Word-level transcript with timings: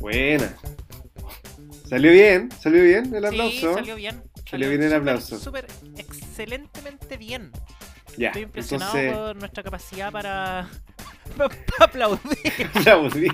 Buena. 0.00 0.54
Salió 1.88 2.10
bien, 2.12 2.50
salió 2.60 2.82
bien 2.82 3.14
el 3.14 3.22
Sí, 3.22 3.26
aplauso. 3.28 3.74
salió 3.74 3.96
bien. 3.96 4.22
Salió 4.48 4.68
bien 4.68 4.82
el 4.82 4.94
aplauso. 4.94 5.38
Súper 5.38 5.66
excelentemente 5.96 7.16
bien. 7.16 7.50
Ya, 8.16 8.28
Estoy 8.28 8.42
impresionado 8.42 8.96
entonces 8.96 9.18
por 9.26 9.36
nuestra 9.36 9.62
capacidad 9.62 10.12
para, 10.12 10.68
para 11.36 11.54
aplaudir. 11.80 12.38
aplaudí. 12.74 13.28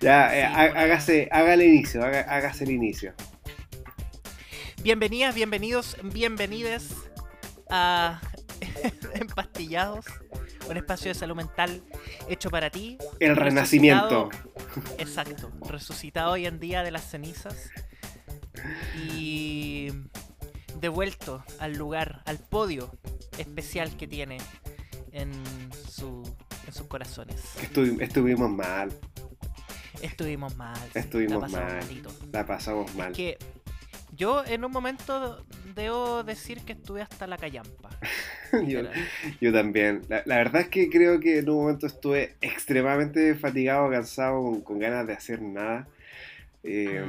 ya, 0.00 0.36
eh, 0.36 0.40
Sí, 0.48 0.52
há- 0.54 0.70
una- 0.70 0.80
hágase, 0.80 1.28
haga 1.30 1.54
el 1.54 1.62
inicio, 1.62 2.02
haga- 2.04 2.26
hágase 2.28 2.64
el 2.64 2.70
inicio. 2.70 3.14
Bienvenidas, 4.90 5.34
bienvenidos, 5.34 5.96
bienvenides 6.00 6.94
a 7.68 8.20
Empastillados, 9.14 10.06
un 10.70 10.76
espacio 10.76 11.08
de 11.08 11.14
salud 11.14 11.34
mental 11.34 11.82
hecho 12.28 12.50
para 12.50 12.70
ti. 12.70 12.96
El 13.18 13.34
renacimiento. 13.34 14.30
Exacto, 14.98 15.50
resucitado 15.68 16.30
hoy 16.30 16.46
en 16.46 16.60
día 16.60 16.84
de 16.84 16.92
las 16.92 17.02
cenizas 17.10 17.68
y 19.12 19.88
devuelto 20.78 21.42
al 21.58 21.72
lugar, 21.76 22.22
al 22.24 22.38
podio 22.38 22.96
especial 23.38 23.96
que 23.96 24.06
tiene 24.06 24.38
en, 25.10 25.32
su, 25.90 26.22
en 26.64 26.72
sus 26.72 26.86
corazones. 26.86 27.42
Estuvi- 27.60 28.00
estuvimos 28.00 28.48
mal, 28.52 28.92
Estuvimos 30.00 30.54
mal. 30.54 30.78
Estuvimos 30.94 31.50
la 31.50 31.58
mal. 31.58 31.76
malito. 31.78 32.12
la 32.30 32.46
pasamos 32.46 32.94
mal. 32.94 33.12
Que 33.12 33.36
yo 34.16 34.44
en 34.46 34.64
un 34.64 34.72
momento 34.72 35.44
debo 35.74 36.22
decir 36.24 36.60
que 36.62 36.72
estuve 36.72 37.02
hasta 37.02 37.26
la 37.26 37.36
callampa. 37.36 37.90
yo, 39.40 39.52
también. 39.52 40.02
La, 40.08 40.22
la 40.26 40.36
verdad 40.36 40.62
es 40.62 40.68
que 40.68 40.88
creo 40.88 41.20
que 41.20 41.38
en 41.38 41.50
un 41.50 41.56
momento 41.56 41.86
estuve 41.86 42.34
extremadamente 42.40 43.34
fatigado, 43.34 43.90
cansado, 43.90 44.42
con, 44.42 44.60
con 44.62 44.78
ganas 44.78 45.06
de 45.06 45.12
hacer 45.12 45.42
nada. 45.42 45.86
Eh, 46.62 47.02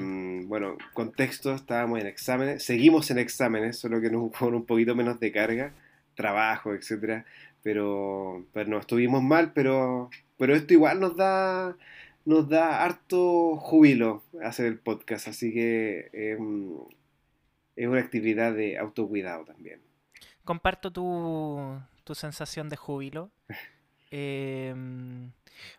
Bueno, 0.45 0.77
contexto, 0.93 1.53
estábamos 1.53 1.99
en 1.99 2.07
exámenes, 2.07 2.63
seguimos 2.63 3.09
en 3.11 3.17
exámenes, 3.19 3.77
solo 3.77 3.99
que 4.01 4.09
no- 4.09 4.31
con 4.37 4.53
un 4.53 4.65
poquito 4.65 4.95
menos 4.95 5.19
de 5.19 5.31
carga, 5.31 5.71
trabajo, 6.15 6.73
etcétera. 6.73 7.25
Pero, 7.63 8.45
pero 8.53 8.69
no, 8.69 8.79
estuvimos 8.79 9.23
mal, 9.23 9.51
pero, 9.53 10.09
pero 10.37 10.55
esto 10.55 10.73
igual 10.73 10.99
nos 10.99 11.17
da, 11.17 11.75
nos 12.23 12.47
da 12.47 12.83
harto 12.83 13.57
júbilo 13.57 14.23
hacer 14.43 14.67
el 14.67 14.77
podcast, 14.77 15.27
así 15.27 15.51
que 15.53 16.09
em, 16.13 16.69
es 17.77 17.87
una 17.87 18.01
actividad 18.01 18.53
de 18.53 18.77
autocuidado 18.77 19.45
también. 19.45 19.79
Comparto 20.43 20.91
tu, 20.91 21.79
tu 22.03 22.13
sensación 22.15 22.67
de 22.69 22.75
júbilo. 22.75 23.31
Em, 24.09 25.31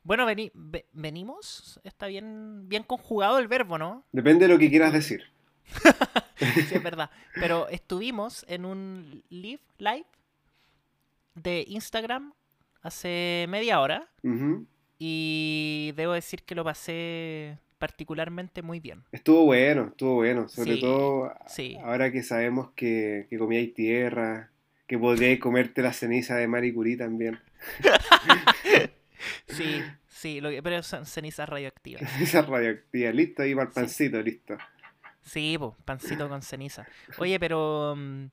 bueno, 0.02 0.26
veni- 0.26 0.50
ve- 0.52 0.84
venimos. 0.92 1.80
Está 1.82 2.06
bien, 2.08 2.68
bien 2.68 2.82
conjugado 2.82 3.38
el 3.38 3.48
verbo, 3.48 3.78
¿no? 3.78 4.04
Depende 4.12 4.46
de 4.46 4.52
lo 4.52 4.58
que 4.58 4.68
quieras 4.70 4.92
decir. 4.92 5.24
Sí, 6.38 6.74
es 6.76 6.82
verdad. 6.84 7.10
Pero 7.34 7.68
estuvimos 7.70 8.44
en 8.48 8.64
un 8.64 9.24
live, 9.28 9.60
live 9.78 10.06
de 11.34 11.64
Instagram 11.66 12.32
hace 12.82 13.46
media 13.48 13.80
hora. 13.80 14.08
Y 15.00 15.92
debo 15.96 16.12
decir 16.12 16.42
que 16.44 16.54
lo 16.54 16.62
pasé 16.64 17.58
particularmente 17.78 18.62
muy 18.62 18.80
bien. 18.80 19.04
Estuvo 19.12 19.44
bueno, 19.44 19.88
estuvo 19.88 20.14
bueno, 20.16 20.48
sobre 20.48 20.74
Sí, 20.74 20.80
todo 20.80 21.32
sí. 21.46 21.76
ahora 21.82 22.10
que 22.12 22.22
sabemos 22.22 22.70
que, 22.74 23.26
que 23.30 23.38
comíais 23.38 23.72
tierra, 23.74 24.50
que 24.86 24.98
podríais 24.98 25.38
comerte 25.38 25.82
la 25.82 25.92
ceniza 25.92 26.36
de 26.36 26.48
Marie 26.48 26.74
Curie 26.74 26.96
también. 26.96 27.38
Sí, 29.48 29.82
sí, 30.06 30.40
lo 30.40 30.50
que- 30.50 30.62
pero 30.62 30.82
son 30.82 31.04
cenizas 31.06 31.48
radioactivas. 31.48 32.02
Ceniza 32.12 32.42
radioactiva, 32.42 33.10
listo, 33.10 33.42
ahí 33.42 33.54
para 33.54 33.64
el 33.66 33.72
Sí. 33.72 33.74
pancito, 33.80 34.22
listo. 34.22 34.56
Sí, 35.22 35.56
po, 35.58 35.76
pancito 35.84 36.28
con 36.28 36.42
ceniza. 36.42 36.86
Oye, 37.18 37.38
pero 37.40 37.94
mm, 37.96 38.26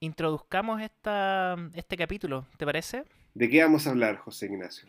introduzcamos 0.00 0.80
esta, 0.80 1.56
este 1.74 1.96
capítulo, 1.96 2.46
¿te 2.56 2.64
parece? 2.64 3.04
¿De 3.34 3.48
qué 3.48 3.62
vamos 3.62 3.86
a 3.86 3.90
hablar, 3.90 4.16
José 4.18 4.46
Ignacio? 4.46 4.88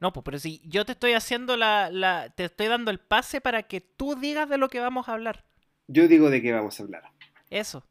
No, 0.00 0.12
pues, 0.12 0.24
pero 0.24 0.38
si 0.38 0.60
yo 0.64 0.84
te 0.84 0.92
estoy 0.92 1.12
haciendo 1.12 1.56
la, 1.56 1.90
la, 1.90 2.30
te 2.30 2.44
estoy 2.44 2.68
dando 2.68 2.90
el 2.90 3.00
pase 3.00 3.40
para 3.40 3.64
que 3.64 3.80
tú 3.80 4.14
digas 4.14 4.48
de 4.48 4.58
lo 4.58 4.68
que 4.68 4.80
vamos 4.80 5.08
a 5.08 5.14
hablar. 5.14 5.44
Yo 5.88 6.06
digo 6.06 6.30
de 6.30 6.40
qué 6.40 6.52
vamos 6.52 6.78
a 6.78 6.82
hablar. 6.84 7.02
Eso. 7.50 7.84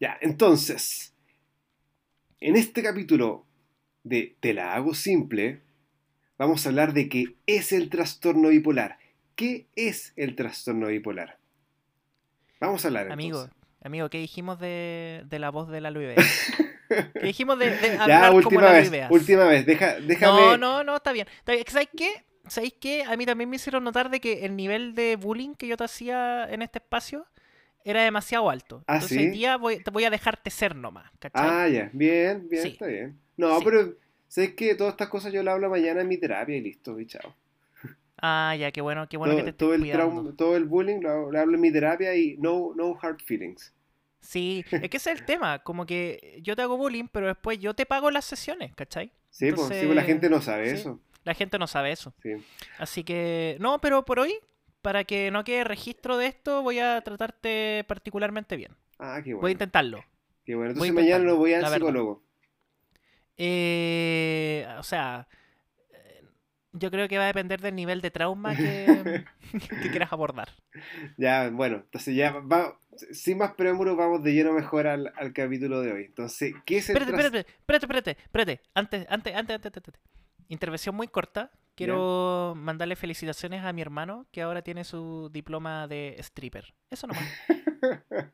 Ya, 0.00 0.18
entonces, 0.20 1.14
en 2.40 2.56
este 2.56 2.82
capítulo 2.82 3.46
de 4.02 4.36
Te 4.40 4.54
la 4.54 4.74
hago 4.74 4.94
simple, 4.94 5.62
vamos 6.38 6.66
a 6.66 6.70
hablar 6.70 6.92
de 6.92 7.08
qué 7.08 7.36
es 7.46 7.72
el 7.72 7.88
trastorno 7.88 8.48
bipolar. 8.48 8.98
¿Qué 9.36 9.68
es 9.76 10.12
el 10.16 10.34
trastorno 10.34 10.88
bipolar? 10.88 11.38
Vamos 12.60 12.84
a 12.84 12.88
hablar. 12.88 13.12
Amigo, 13.12 13.42
entonces. 13.42 13.62
amigo, 13.82 14.10
¿qué 14.10 14.18
dijimos 14.18 14.58
de, 14.58 15.22
de 15.26 15.38
la 15.38 15.50
voz 15.50 15.68
de 15.68 15.80
la 15.80 15.90
Luis 15.90 16.16
¿Qué 17.14 17.20
dijimos 17.26 17.58
de, 17.58 17.70
de 17.76 17.90
hablar 17.98 18.08
Ya, 18.08 18.30
última 18.30 18.70
vez, 18.72 18.90
última 19.10 19.44
vez, 19.46 19.66
deja, 19.66 20.00
déjame. 20.00 20.40
No, 20.42 20.56
no, 20.58 20.84
no, 20.84 20.96
está 20.96 21.12
bien. 21.12 21.26
¿Sabes 21.66 21.88
qué? 21.96 22.24
¿Sabéis 22.48 22.74
qué? 22.80 23.04
A 23.04 23.16
mí 23.16 23.24
también 23.26 23.48
me 23.48 23.56
hicieron 23.56 23.84
notar 23.84 24.10
de 24.10 24.20
que 24.20 24.44
el 24.44 24.56
nivel 24.56 24.94
de 24.94 25.16
bullying 25.16 25.54
que 25.54 25.66
yo 25.68 25.76
te 25.76 25.84
hacía 25.84 26.44
en 26.50 26.62
este 26.62 26.78
espacio 26.78 27.26
era 27.84 28.02
demasiado 28.02 28.50
alto. 28.50 28.82
¿Ah, 28.86 28.94
Entonces 28.94 29.18
sí? 29.18 29.24
hoy 29.24 29.30
día 29.30 29.56
voy, 29.56 29.82
te 29.82 29.90
voy 29.90 30.04
a 30.04 30.10
dejarte 30.10 30.50
ser 30.50 30.74
nomás, 30.76 31.10
¿cachai? 31.18 31.42
Ah, 31.48 31.68
ya, 31.68 31.90
bien, 31.92 32.48
bien, 32.48 32.62
Sí. 32.62 32.68
está 32.70 32.86
bien. 32.86 33.18
No, 33.36 33.58
Sí. 33.58 33.64
pero 33.64 33.94
sabes 34.28 34.54
que 34.54 34.74
todas 34.74 34.92
estas 34.94 35.08
cosas 35.08 35.32
yo 35.32 35.42
las 35.42 35.54
hablo 35.54 35.68
mañana 35.70 36.00
en 36.00 36.08
mi 36.08 36.16
terapia 36.16 36.56
y 36.56 36.60
listo, 36.60 36.98
y 37.00 37.06
chao. 37.06 37.34
Ah, 38.24 38.54
ya, 38.56 38.70
qué 38.70 38.80
bueno, 38.80 39.08
qué 39.08 39.16
bueno 39.16 39.34
todo, 39.34 39.44
que 39.44 39.52
te 39.52 39.58
todo 39.58 39.74
estés 39.74 39.84
el 39.86 39.92
cuidando. 39.92 40.22
trauma- 40.22 40.36
todo 40.36 40.56
el 40.56 40.64
bullying 40.64 41.00
lo, 41.00 41.32
lo 41.32 41.40
hablo 41.40 41.54
en 41.56 41.60
mi 41.60 41.72
terapia 41.72 42.14
y 42.14 42.36
no, 42.38 42.72
no 42.76 42.96
hard 43.00 43.20
feelings. 43.24 43.72
Sí, 44.22 44.64
es 44.70 44.88
que 44.88 44.96
ese 44.96 45.12
es 45.12 45.18
el 45.20 45.26
tema, 45.26 45.58
como 45.58 45.84
que 45.84 46.38
yo 46.42 46.54
te 46.54 46.62
hago 46.62 46.76
bullying, 46.76 47.08
pero 47.10 47.26
después 47.26 47.58
yo 47.58 47.74
te 47.74 47.84
pago 47.86 48.10
las 48.10 48.24
sesiones, 48.24 48.72
¿cachai? 48.74 49.12
Sí, 49.30 49.50
pues, 49.52 49.62
sí, 49.62 49.68
pues 49.68 49.82
la 49.82 50.02
Entonces, 50.02 50.06
gente 50.06 50.30
no 50.30 50.40
sabe 50.40 50.70
sí. 50.70 50.76
eso. 50.76 51.00
La 51.24 51.34
gente 51.34 51.58
no 51.58 51.66
sabe 51.66 51.90
eso. 51.92 52.14
Sí. 52.22 52.30
Así 52.78 53.02
que, 53.04 53.56
no, 53.60 53.80
pero 53.80 54.04
por 54.04 54.20
hoy, 54.20 54.34
para 54.80 55.04
que 55.04 55.30
no 55.32 55.42
quede 55.44 55.64
registro 55.64 56.16
de 56.16 56.26
esto, 56.28 56.62
voy 56.62 56.78
a 56.78 57.00
tratarte 57.02 57.84
particularmente 57.88 58.56
bien. 58.56 58.76
Ah, 58.98 59.20
qué 59.22 59.32
Voy 59.34 59.38
a 59.38 59.40
bueno. 59.40 59.52
intentarlo. 59.52 60.04
Qué 60.44 60.54
bueno. 60.54 60.74
voy 60.74 60.88
Entonces 60.88 60.94
mañana 60.94 61.24
no 61.24 61.36
voy 61.36 61.54
al 61.54 61.66
psicólogo. 61.66 62.22
Eh, 63.36 64.66
o 64.78 64.82
sea, 64.84 65.26
yo 66.72 66.90
creo 66.90 67.08
que 67.08 67.18
va 67.18 67.24
a 67.24 67.28
depender 67.28 67.60
del 67.60 67.74
nivel 67.74 68.00
de 68.00 68.10
trauma 68.10 68.54
que, 68.56 69.24
que 69.82 69.90
quieras 69.90 70.12
abordar. 70.12 70.48
Ya, 71.16 71.50
bueno, 71.50 71.76
entonces 71.76 72.14
ya 72.14 72.32
va, 72.40 72.78
sin 73.12 73.38
más 73.38 73.52
preámbulos 73.54 73.96
vamos 73.96 74.22
de 74.22 74.32
lleno 74.34 74.52
mejor 74.52 74.86
al, 74.86 75.12
al 75.16 75.32
capítulo 75.32 75.80
de 75.82 75.92
hoy. 75.92 76.04
Entonces, 76.06 76.54
¿qué 76.64 76.78
es 76.78 76.88
el 76.90 76.96
Espérate, 76.96 77.12
tras- 77.12 77.24
espérate, 77.34 77.48
espérate, 77.60 77.86
espérate, 77.86 78.10
espérate. 78.22 78.60
Antes, 78.74 79.06
antes, 79.08 79.34
antes, 79.34 79.54
antes, 79.56 79.72
antes. 79.76 79.94
Intervención 80.48 80.94
muy 80.94 81.08
corta. 81.08 81.50
Quiero 81.74 82.52
mandarle 82.54 82.96
felicitaciones 82.96 83.64
a 83.64 83.72
mi 83.72 83.80
hermano 83.80 84.26
que 84.30 84.42
ahora 84.42 84.60
tiene 84.60 84.84
su 84.84 85.30
diploma 85.32 85.88
de 85.88 86.16
stripper. 86.18 86.74
Eso 86.90 87.06
nomás. 87.06 87.24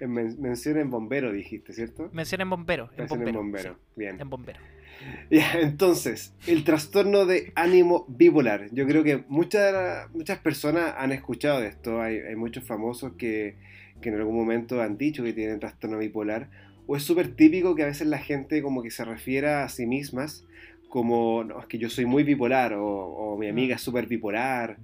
En 0.00 0.12
men- 0.12 0.40
mención 0.40 0.78
en 0.78 0.88
bombero, 0.88 1.32
dijiste, 1.32 1.72
¿cierto? 1.72 2.08
Mención 2.12 2.40
en 2.40 2.48
bombero. 2.50 2.90
En 2.92 2.98
Mención 2.98 3.18
bombero. 3.18 3.30
en 3.40 3.44
bombero. 3.46 3.74
sí, 3.74 3.80
Bien. 3.96 4.20
en 4.20 4.30
bombero. 4.30 4.60
Ya, 5.30 5.60
entonces, 5.60 6.34
el 6.46 6.64
trastorno 6.64 7.26
de 7.26 7.52
ánimo 7.54 8.06
bipolar. 8.08 8.68
Yo 8.72 8.86
creo 8.86 9.04
que 9.04 9.24
muchas, 9.28 10.12
muchas 10.14 10.38
personas 10.38 10.94
han 10.96 11.12
escuchado 11.12 11.60
de 11.60 11.68
esto. 11.68 12.00
Hay, 12.00 12.18
hay 12.18 12.36
muchos 12.36 12.64
famosos 12.64 13.12
que, 13.18 13.56
que 14.00 14.08
en 14.08 14.16
algún 14.16 14.36
momento 14.36 14.80
han 14.82 14.96
dicho 14.96 15.22
que 15.22 15.32
tienen 15.32 15.60
trastorno 15.60 15.98
bipolar. 15.98 16.48
O 16.86 16.96
es 16.96 17.02
súper 17.02 17.34
típico 17.34 17.74
que 17.74 17.82
a 17.82 17.86
veces 17.86 18.06
la 18.06 18.18
gente 18.18 18.62
como 18.62 18.82
que 18.82 18.90
se 18.90 19.04
refiera 19.04 19.64
a 19.64 19.68
sí 19.68 19.86
mismas 19.86 20.44
como, 20.88 21.44
no, 21.44 21.60
es 21.60 21.66
que 21.66 21.78
yo 21.78 21.90
soy 21.90 22.06
muy 22.06 22.24
bipolar 22.24 22.72
o, 22.72 22.86
o 22.86 23.36
mi 23.36 23.48
amiga 23.48 23.76
es 23.76 23.82
súper 23.82 24.06
bipolar. 24.06 24.78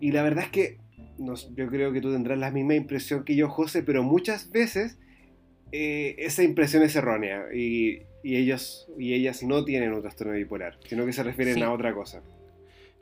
Y 0.00 0.10
la 0.10 0.22
verdad 0.22 0.44
es 0.44 0.50
que 0.50 0.78
no 1.18 1.34
yo 1.54 1.68
creo 1.68 1.92
que 1.92 2.00
tú 2.00 2.12
tendrás 2.12 2.38
la 2.38 2.50
misma 2.50 2.74
impresión 2.74 3.24
que 3.24 3.36
yo, 3.36 3.48
José, 3.48 3.82
pero 3.82 4.02
muchas 4.02 4.50
veces 4.50 4.98
eh, 5.72 6.14
esa 6.18 6.42
impresión 6.42 6.82
es 6.82 6.94
errónea 6.96 7.46
y, 7.54 8.02
y 8.22 8.36
ellos 8.36 8.88
y 8.98 9.14
ellas 9.14 9.42
no 9.42 9.64
tienen 9.64 9.92
un 9.92 10.02
trastorno 10.02 10.34
bipolar, 10.34 10.78
sino 10.86 11.04
que 11.06 11.12
se 11.12 11.22
refieren 11.22 11.54
Sí. 11.54 11.62
a 11.62 11.72
otra 11.72 11.92
cosa. 11.94 12.22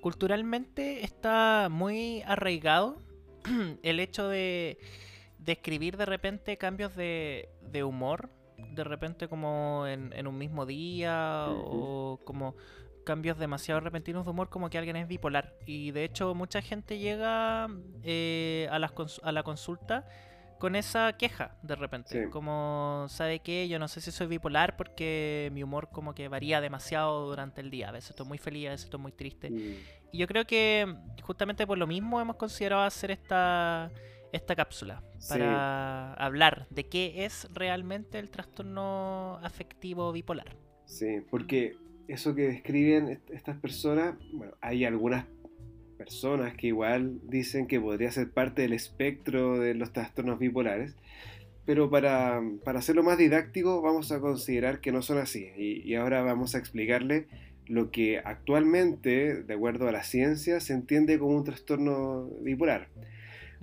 Culturalmente 0.00 1.04
está 1.04 1.68
muy 1.70 2.22
arraigado 2.26 2.96
el 3.82 4.00
hecho 4.00 4.28
de, 4.28 4.78
de 5.38 5.52
escribir 5.52 5.96
de 5.96 6.06
repente 6.06 6.56
cambios 6.56 6.96
de, 6.96 7.48
de 7.60 7.84
humor, 7.84 8.30
de 8.74 8.84
repente 8.84 9.28
como 9.28 9.86
en, 9.86 10.12
en 10.14 10.26
un 10.26 10.38
mismo 10.38 10.64
día 10.66 11.46
o 11.50 12.18
como 12.24 12.54
cambios 13.04 13.38
demasiado 13.38 13.80
repentinos 13.80 14.24
de 14.24 14.30
humor 14.30 14.48
como 14.50 14.70
que 14.70 14.78
alguien 14.78 14.96
es 14.96 15.08
bipolar. 15.08 15.54
Y 15.66 15.90
de 15.90 16.04
hecho 16.04 16.34
mucha 16.34 16.62
gente 16.62 16.98
llega 16.98 17.68
eh, 18.02 18.68
a, 18.70 18.78
las 18.78 18.92
cons- 18.94 19.20
a 19.22 19.32
la 19.32 19.42
consulta 19.42 20.06
con 20.60 20.76
esa 20.76 21.14
queja 21.14 21.56
de 21.62 21.74
repente. 21.74 22.28
Como, 22.28 23.06
¿sabe 23.08 23.40
qué? 23.40 23.66
Yo 23.66 23.78
no 23.78 23.88
sé 23.88 24.00
si 24.02 24.12
soy 24.12 24.26
bipolar 24.26 24.76
porque 24.76 25.50
mi 25.54 25.62
humor 25.62 25.88
como 25.90 26.14
que 26.14 26.28
varía 26.28 26.60
demasiado 26.60 27.26
durante 27.26 27.62
el 27.62 27.70
día. 27.70 27.88
A 27.88 27.92
veces 27.92 28.10
estoy 28.10 28.26
muy 28.26 28.38
feliz, 28.38 28.68
a 28.68 28.70
veces 28.72 28.84
estoy 28.84 29.00
muy 29.00 29.10
triste. 29.10 29.50
Mm. 29.50 29.74
Y 30.12 30.18
yo 30.18 30.26
creo 30.28 30.44
que 30.44 30.94
justamente 31.22 31.66
por 31.66 31.78
lo 31.78 31.86
mismo 31.86 32.20
hemos 32.20 32.36
considerado 32.36 32.82
hacer 32.82 33.10
esta, 33.10 33.90
esta 34.32 34.54
cápsula. 34.54 35.02
Para 35.28 36.12
hablar 36.14 36.66
de 36.70 36.88
qué 36.88 37.24
es 37.24 37.48
realmente 37.52 38.18
el 38.18 38.30
trastorno 38.30 39.38
afectivo 39.42 40.12
bipolar. 40.12 40.56
Sí, 40.84 41.22
porque 41.30 41.76
eso 42.06 42.34
que 42.34 42.42
describen 42.42 43.22
estas 43.30 43.56
personas, 43.58 44.14
bueno, 44.32 44.52
hay 44.60 44.84
algunas 44.84 45.24
personas 46.00 46.54
que 46.54 46.68
igual 46.68 47.20
dicen 47.24 47.66
que 47.66 47.78
podría 47.78 48.10
ser 48.10 48.30
parte 48.30 48.62
del 48.62 48.72
espectro 48.72 49.58
de 49.58 49.74
los 49.74 49.92
trastornos 49.92 50.38
bipolares, 50.38 50.96
pero 51.66 51.90
para, 51.90 52.40
hacerlo 52.64 53.02
más 53.02 53.18
didáctico 53.18 53.82
vamos 53.82 54.10
a 54.10 54.18
considerar 54.18 54.80
que 54.80 54.92
no 54.92 55.02
son 55.02 55.18
así 55.18 55.50
y, 55.58 55.94
ahora 55.96 56.22
vamos 56.22 56.54
a 56.54 56.58
explicarle 56.58 57.26
lo 57.66 57.90
que 57.90 58.18
actualmente, 58.18 59.42
de 59.42 59.54
acuerdo 59.54 59.88
a 59.88 59.92
la 59.92 60.02
ciencia, 60.02 60.60
se 60.60 60.72
entiende 60.72 61.18
como 61.18 61.36
un 61.36 61.44
trastorno 61.44 62.30
bipolar. 62.40 62.88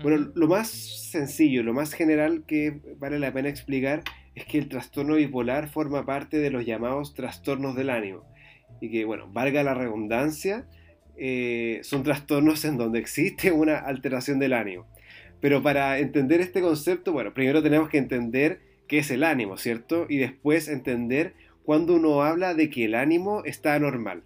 Bueno, 0.04 0.32
lo 0.36 0.48
más 0.48 0.70
sencillo, 0.70 1.64
lo 1.64 1.74
más 1.74 1.94
general 1.94 2.44
que 2.46 2.80
vale 3.00 3.18
la 3.18 3.34
pena 3.34 3.50
explicar 3.50 4.04
es 4.36 4.46
que 4.46 4.60
el 4.60 4.70
trastorno 4.70 5.16
bipolar 5.16 5.70
forma 5.70 6.06
parte 6.06 6.38
de 6.38 6.52
los 6.52 6.68
llamados 6.68 7.16
trastornos 7.16 7.76
del 7.76 7.90
ánimo. 7.90 8.22
Y 8.80 8.92
que, 8.92 9.06
bueno, 9.06 9.28
valga 9.34 9.64
la 9.64 9.74
redundancia, 9.74 10.68
eh, 11.18 11.80
son 11.84 12.04
trastornos 12.04 12.64
en 12.66 12.78
donde 12.78 13.00
existe 13.00 13.52
una 13.52 13.78
alteración 13.78 14.40
del 14.40 14.54
ánimo. 14.54 14.86
Pero 15.40 15.62
para 15.62 16.00
entender 16.00 16.42
este 16.42 16.62
concepto, 16.62 17.12
bueno, 17.12 17.34
primero 17.34 17.62
tenemos 17.62 17.90
que 17.90 17.98
entender 17.98 18.62
qué 18.88 19.00
es 19.00 19.12
el 19.12 19.24
ánimo, 19.24 19.58
¿cierto? 19.58 20.06
Y 20.10 20.18
después 20.18 20.68
entender 20.68 21.36
cuando 21.64 21.96
uno 21.96 22.24
habla 22.24 22.54
de 22.54 22.70
que 22.70 22.86
el 22.86 22.96
ánimo 22.96 23.44
está 23.46 23.76
anormal. 23.76 24.24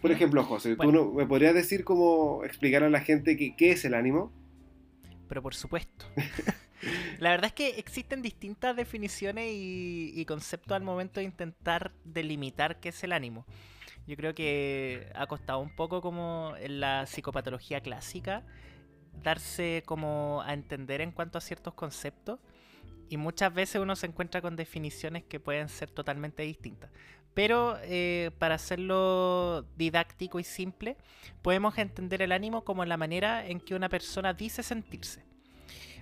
Por 0.00 0.10
ejemplo, 0.10 0.42
José, 0.42 0.74
¿tú 0.76 1.12
me 1.14 1.26
podrías 1.26 1.52
decir 1.52 1.84
cómo 1.84 2.42
explicar 2.44 2.82
a 2.82 2.88
la 2.88 3.00
gente 3.00 3.36
qué 3.36 3.70
es 3.72 3.84
el 3.84 3.92
ánimo? 3.92 4.32
Pero 5.28 5.42
por 5.42 5.54
supuesto. 5.54 6.06
La 7.18 7.30
verdad 7.30 7.46
es 7.46 7.52
que 7.52 7.68
existen 7.78 8.22
distintas 8.22 8.76
definiciones 8.76 9.52
y, 9.52 10.12
y, 10.14 10.24
conceptos 10.24 10.72
al 10.72 10.82
momento 10.82 11.20
de 11.20 11.24
intentar 11.24 11.92
delimitar 12.04 12.80
qué 12.80 12.90
es 12.90 13.02
el 13.04 13.12
ánimo. 13.12 13.46
Yo 14.06 14.16
creo 14.16 14.34
que 14.34 15.10
ha 15.14 15.26
costado 15.26 15.58
un 15.58 15.74
poco 15.74 16.00
como 16.00 16.54
en 16.58 16.80
la 16.80 17.06
psicopatología 17.06 17.80
clásica 17.80 18.44
darse 19.22 19.82
como 19.86 20.42
a 20.44 20.52
entender 20.52 21.00
en 21.00 21.10
cuanto 21.10 21.38
a 21.38 21.40
ciertos 21.40 21.74
conceptos 21.74 22.38
y 23.08 23.16
muchas 23.16 23.52
veces 23.52 23.80
uno 23.80 23.96
se 23.96 24.06
encuentra 24.06 24.40
con 24.40 24.56
definiciones 24.56 25.24
que 25.24 25.40
pueden 25.40 25.68
ser 25.68 25.90
totalmente 25.90 26.42
distintas. 26.42 26.90
Pero 27.34 27.76
eh, 27.82 28.30
para 28.38 28.54
hacerlo 28.54 29.66
didáctico 29.76 30.40
y 30.40 30.44
simple, 30.44 30.96
podemos 31.42 31.76
entender 31.76 32.22
el 32.22 32.32
ánimo 32.32 32.64
como 32.64 32.84
la 32.84 32.96
manera 32.96 33.46
en 33.46 33.60
que 33.60 33.74
una 33.74 33.88
persona 33.88 34.32
dice 34.32 34.62
sentirse. 34.62 35.24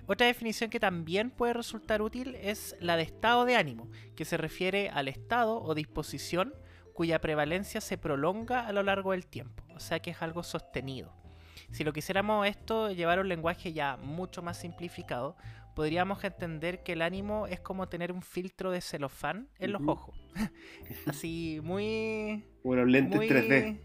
Otra 0.07 0.27
definición 0.27 0.69
que 0.69 0.79
también 0.79 1.31
puede 1.31 1.53
resultar 1.53 2.01
útil 2.01 2.35
es 2.35 2.75
la 2.79 2.95
de 2.95 3.03
estado 3.03 3.45
de 3.45 3.55
ánimo, 3.55 3.89
que 4.15 4.23
se 4.23 4.37
refiere 4.37 4.89
al 4.89 5.07
estado 5.07 5.61
o 5.61 5.73
disposición 5.73 6.53
cuya 6.95 7.19
prevalencia 7.19 7.81
se 7.81 7.97
prolonga 7.97 8.65
a 8.65 8.71
lo 8.71 8.81
largo 8.81 9.11
del 9.11 9.27
tiempo, 9.27 9.63
o 9.75 9.79
sea 9.79 9.99
que 9.99 10.11
es 10.11 10.21
algo 10.21 10.41
sostenido. 10.43 11.13
Si 11.71 11.83
lo 11.83 11.91
quisiéramos 11.91 12.47
esto 12.47 12.89
llevar 12.89 13.19
a 13.19 13.21
un 13.21 13.27
lenguaje 13.27 13.73
ya 13.73 13.97
mucho 13.97 14.41
más 14.41 14.57
simplificado, 14.57 15.35
podríamos 15.75 16.23
entender 16.23 16.83
que 16.83 16.93
el 16.93 17.01
ánimo 17.01 17.47
es 17.47 17.59
como 17.59 17.89
tener 17.89 18.13
un 18.13 18.21
filtro 18.21 18.71
de 18.71 18.79
celofán 18.79 19.49
en 19.59 19.73
los 19.73 19.81
ojos. 19.85 20.15
Así 21.05 21.59
muy... 21.63 22.45
Bueno, 22.63 22.85
lentes 22.85 23.19
3D. 23.19 23.81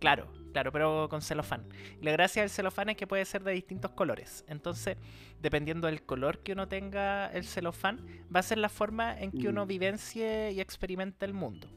Claro, 0.00 0.26
claro, 0.52 0.72
pero 0.72 1.08
con 1.08 1.22
celofán. 1.22 1.64
la 2.00 2.10
gracia 2.10 2.42
del 2.42 2.50
celofán 2.50 2.88
es 2.88 2.96
que 2.96 3.06
puede 3.06 3.24
ser 3.24 3.44
de 3.44 3.52
distintos 3.52 3.92
colores. 3.92 4.44
Entonces, 4.48 4.96
dependiendo 5.40 5.86
del 5.86 6.02
color 6.02 6.40
que 6.40 6.54
uno 6.54 6.66
tenga 6.66 7.30
el 7.30 7.44
celofán, 7.44 8.04
va 8.34 8.40
a 8.40 8.42
ser 8.42 8.58
la 8.58 8.68
forma 8.68 9.16
en 9.16 9.30
que 9.30 9.48
uno 9.48 9.64
mm. 9.64 9.68
vivencie 9.68 10.50
y 10.50 10.60
experimente 10.60 11.24
el 11.24 11.34
mundo. 11.34 11.68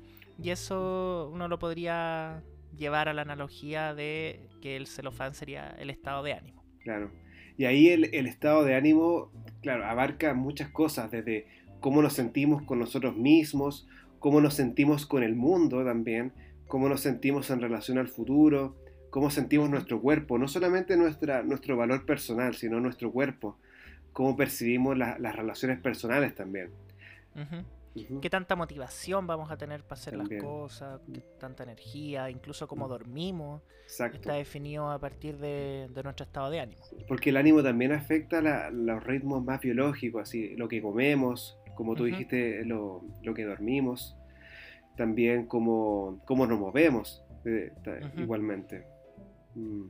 Y 0.42 0.50
eso 0.50 1.30
uno 1.34 1.48
lo 1.48 1.60
podría 1.60 2.44
llevar 2.76 3.10
a 3.10 3.14
la 3.14 3.22
analogía 3.22 3.94
de 3.94 4.50
que 4.62 4.76
el 4.76 4.88
celofán 4.88 5.34
sería 5.34 5.70
el 5.80 5.90
estado 5.90 6.24
de 6.24 6.34
ánimo. 6.34 6.64
Claro. 6.84 7.12
Y 7.58 7.66
ahí 7.66 7.88
el, 7.88 8.28
estado 8.28 8.64
de 8.64 8.76
ánimo, 8.76 9.32
claro, 9.62 9.86
abarca 9.86 10.34
muchas 10.34 10.70
cosas, 10.70 11.10
desde 11.10 11.48
cómo 11.80 12.02
nos 12.02 12.14
sentimos 12.14 12.64
con 12.64 12.80
nosotros 12.80 13.16
mismos, 13.16 13.88
cómo 14.20 14.42
nos 14.42 14.56
sentimos 14.56 15.06
con 15.06 15.24
el 15.24 15.36
mundo 15.36 15.86
también, 15.86 16.34
cómo 16.68 16.90
nos 16.90 17.00
sentimos 17.00 17.50
en 17.52 17.62
relación 17.62 17.98
al 17.98 18.10
futuro, 18.10 18.76
cómo 19.10 19.30
sentimos 19.30 19.70
nuestro 19.70 20.02
cuerpo, 20.02 20.38
no 20.38 20.50
solamente 20.50 20.98
nuestra, 20.98 21.44
nuestro 21.44 21.78
valor 21.78 22.06
personal, 22.06 22.56
sino 22.56 22.82
nuestro 22.82 23.12
cuerpo, 23.12 23.58
cómo 24.12 24.36
percibimos 24.36 24.98
las 24.98 25.36
relaciones 25.36 25.80
personales 25.80 26.36
también. 26.36 26.72
¿Qué 28.22 28.30
tanta 28.30 28.56
motivación 28.56 29.26
vamos 29.26 29.50
a 29.52 29.58
tener 29.58 29.84
para 29.84 30.00
hacer 30.00 30.18
las 30.18 30.28
cosas? 30.42 31.00
¿Qué 31.14 31.22
tanta 31.40 31.64
energía? 31.64 32.30
Incluso 32.30 32.68
cómo 32.68 32.88
dormimos. 32.88 33.62
Está 33.86 34.34
definido 34.34 34.90
a 34.90 35.00
partir 35.00 35.38
de, 35.38 35.88
nuestro 36.04 36.26
estado 36.26 36.50
de 36.50 36.60
ánimo. 36.60 36.84
Porque 37.08 37.30
el 37.30 37.38
ánimo 37.38 37.64
también 37.64 37.94
afecta 37.94 38.42
los 38.72 39.04
ritmos 39.04 39.44
más 39.44 39.62
biológicos, 39.62 40.24
así 40.24 40.56
lo 40.58 40.68
que 40.68 40.82
comemos, 40.82 41.58
como 41.76 41.96
tú 41.96 42.06
dijiste, 42.06 42.66
lo, 42.66 43.02
que 43.34 43.46
dormimos, 43.46 44.18
también 44.98 45.46
cómo, 45.46 46.22
cómo 46.26 46.46
nos 46.48 46.60
movemos, 46.60 47.24
eh, 47.46 47.72
igualmente. 48.18 48.86
Mm. 49.54 49.86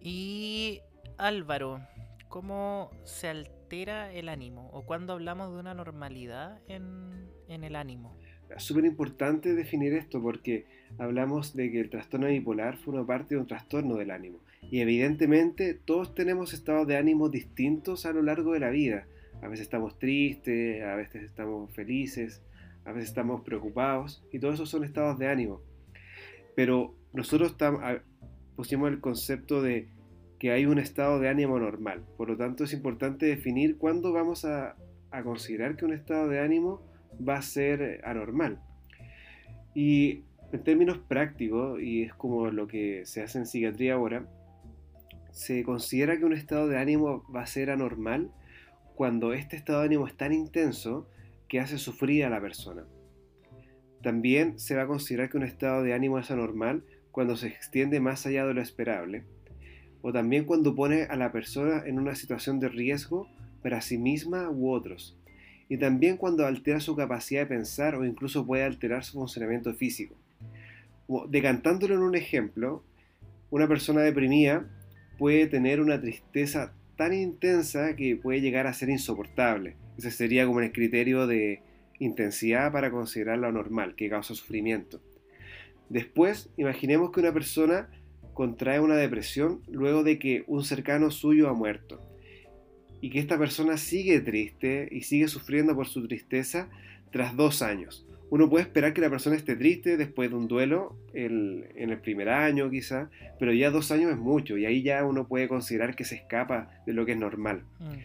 Y 0.00 0.80
Álvaro, 1.16 1.80
¿cómo 2.28 2.90
se 3.04 3.28
altera? 3.28 3.59
El 3.72 4.28
ánimo 4.28 4.68
o 4.72 4.82
cuando 4.84 5.12
hablamos 5.12 5.52
de 5.54 5.60
una 5.60 5.74
normalidad 5.74 6.60
en, 6.66 7.28
el 7.48 7.76
ánimo? 7.76 8.16
Es 8.54 8.64
súper 8.64 8.84
importante 8.84 9.54
definir 9.54 9.92
esto 9.94 10.20
porque 10.20 10.66
hablamos 10.98 11.54
de 11.54 11.70
que 11.70 11.80
el 11.80 11.88
trastorno 11.88 12.26
bipolar 12.26 12.76
forma 12.78 13.06
parte 13.06 13.36
de 13.36 13.40
un 13.40 13.46
trastorno 13.46 13.94
del 13.94 14.10
ánimo. 14.10 14.40
Y 14.72 14.80
evidentemente 14.80 15.74
todos 15.74 16.16
tenemos 16.16 16.52
estados 16.52 16.86
de 16.88 16.96
ánimo 16.96 17.28
distintos 17.28 18.06
a 18.06 18.12
lo 18.12 18.22
largo 18.22 18.54
de 18.54 18.60
la 18.60 18.70
vida. 18.70 19.06
A 19.40 19.46
veces 19.46 19.66
estamos 19.66 19.98
tristes, 20.00 20.82
a 20.82 20.96
veces 20.96 21.22
estamos 21.22 21.72
felices, 21.72 22.42
a 22.84 22.90
veces 22.90 23.10
estamos 23.10 23.42
preocupados 23.42 24.24
y 24.32 24.40
todos 24.40 24.54
esos 24.54 24.68
son 24.68 24.82
estados 24.82 25.16
de 25.18 25.28
ánimo. 25.28 25.60
Pero 26.56 26.96
nosotros 27.12 27.54
pusimos 28.56 28.90
el 28.90 29.00
concepto 29.00 29.62
de 29.62 29.88
que 30.40 30.50
hay 30.50 30.64
un 30.64 30.78
estado 30.78 31.20
de 31.20 31.28
ánimo 31.28 31.60
normal. 31.60 32.02
Por 32.16 32.30
lo 32.30 32.36
tanto, 32.36 32.64
es 32.64 32.72
importante 32.72 33.26
definir 33.26 33.76
cuándo 33.76 34.10
vamos 34.10 34.46
a, 34.46 34.74
considerar 35.22 35.76
que 35.76 35.84
un 35.84 35.92
estado 35.92 36.28
de 36.28 36.40
ánimo 36.40 36.82
va 37.16 37.36
a 37.36 37.42
ser 37.42 38.00
anormal. 38.04 38.58
Y 39.74 40.22
en 40.50 40.64
términos 40.64 40.98
prácticos, 40.98 41.80
y 41.82 42.04
es 42.04 42.14
como 42.14 42.50
lo 42.50 42.66
que 42.66 43.04
se 43.04 43.22
hace 43.22 43.38
en 43.38 43.46
psiquiatría 43.46 43.94
ahora, 43.94 44.26
se 45.30 45.62
considera 45.62 46.16
que 46.16 46.24
un 46.24 46.32
estado 46.32 46.68
de 46.68 46.78
ánimo 46.78 47.22
va 47.30 47.42
a 47.42 47.46
ser 47.46 47.70
anormal 47.70 48.30
cuando 48.94 49.34
este 49.34 49.56
estado 49.56 49.80
de 49.80 49.86
ánimo 49.86 50.06
es 50.06 50.16
tan 50.16 50.32
intenso 50.32 51.06
que 51.48 51.60
hace 51.60 51.76
sufrir 51.76 52.24
a 52.24 52.30
la 52.30 52.40
persona. 52.40 52.86
También 54.02 54.58
se 54.58 54.74
va 54.74 54.82
a 54.82 54.86
considerar 54.86 55.28
que 55.28 55.36
un 55.36 55.44
estado 55.44 55.82
de 55.82 55.92
ánimo 55.92 56.18
es 56.18 56.30
anormal 56.30 56.82
cuando 57.10 57.36
se 57.36 57.48
extiende 57.48 58.00
más 58.00 58.24
allá 58.24 58.46
de 58.46 58.54
lo 58.54 58.62
esperable 58.62 59.24
o 60.02 60.12
también 60.12 60.44
cuando 60.44 60.74
pone 60.74 61.02
a 61.02 61.16
la 61.16 61.32
persona 61.32 61.82
en 61.86 61.98
una 61.98 62.14
situación 62.14 62.60
de 62.60 62.68
riesgo 62.68 63.28
para 63.62 63.80
sí 63.80 63.98
misma 63.98 64.50
u 64.50 64.70
otros, 64.70 65.16
y 65.68 65.76
también 65.76 66.16
cuando 66.16 66.46
altera 66.46 66.80
su 66.80 66.96
capacidad 66.96 67.42
de 67.42 67.46
pensar 67.46 67.94
o 67.94 68.04
incluso 68.04 68.44
puede 68.44 68.64
alterar 68.64 69.04
su 69.04 69.12
funcionamiento 69.12 69.72
físico. 69.74 70.16
Decantándolo 71.28 71.94
en 71.94 72.02
un 72.02 72.14
ejemplo, 72.14 72.82
una 73.50 73.68
persona 73.68 74.02
deprimida 74.02 74.64
puede 75.18 75.46
tener 75.46 75.80
una 75.80 76.00
tristeza 76.00 76.72
tan 76.96 77.12
intensa 77.12 77.96
que 77.96 78.16
puede 78.16 78.40
llegar 78.40 78.66
a 78.66 78.72
ser 78.72 78.90
insoportable. 78.90 79.76
Ese 79.96 80.10
sería 80.10 80.46
como 80.46 80.60
el 80.60 80.72
criterio 80.72 81.26
de 81.26 81.62
intensidad 81.98 82.72
para 82.72 82.90
considerar 82.90 83.38
lo 83.38 83.52
normal, 83.52 83.94
que 83.94 84.10
causa 84.10 84.34
sufrimiento. 84.34 85.00
Después, 85.88 86.48
imaginemos 86.56 87.10
que 87.10 87.20
una 87.20 87.32
persona 87.32 87.88
contrae 88.40 88.80
una 88.80 88.96
depresión 88.96 89.60
luego 89.68 90.02
de 90.02 90.18
que 90.18 90.44
un 90.46 90.64
cercano 90.64 91.10
suyo 91.10 91.50
ha 91.50 91.52
muerto 91.52 92.00
y 93.02 93.10
que 93.10 93.18
esta 93.18 93.36
persona 93.36 93.76
sigue 93.76 94.18
triste 94.20 94.88
y 94.90 95.02
sigue 95.02 95.28
sufriendo 95.28 95.76
por 95.76 95.88
su 95.88 96.08
tristeza 96.08 96.70
tras 97.10 97.36
dos 97.36 97.60
años. 97.60 98.06
Uno 98.30 98.48
puede 98.48 98.62
esperar 98.62 98.94
que 98.94 99.02
la 99.02 99.10
persona 99.10 99.36
esté 99.36 99.56
triste 99.56 99.98
después 99.98 100.30
de 100.30 100.36
un 100.36 100.48
duelo 100.48 100.96
en 101.12 101.66
el 101.76 102.00
primer 102.00 102.30
año 102.30 102.70
quizá, 102.70 103.10
pero 103.38 103.52
ya 103.52 103.70
dos 103.70 103.90
años 103.90 104.10
es 104.10 104.16
mucho 104.16 104.56
y 104.56 104.64
ahí 104.64 104.82
ya 104.82 105.04
uno 105.04 105.28
puede 105.28 105.46
considerar 105.46 105.94
que 105.94 106.06
se 106.06 106.14
escapa 106.14 106.70
de 106.86 106.94
lo 106.94 107.04
que 107.04 107.12
es 107.12 107.18
normal. 107.18 107.64
Mm. 107.78 107.98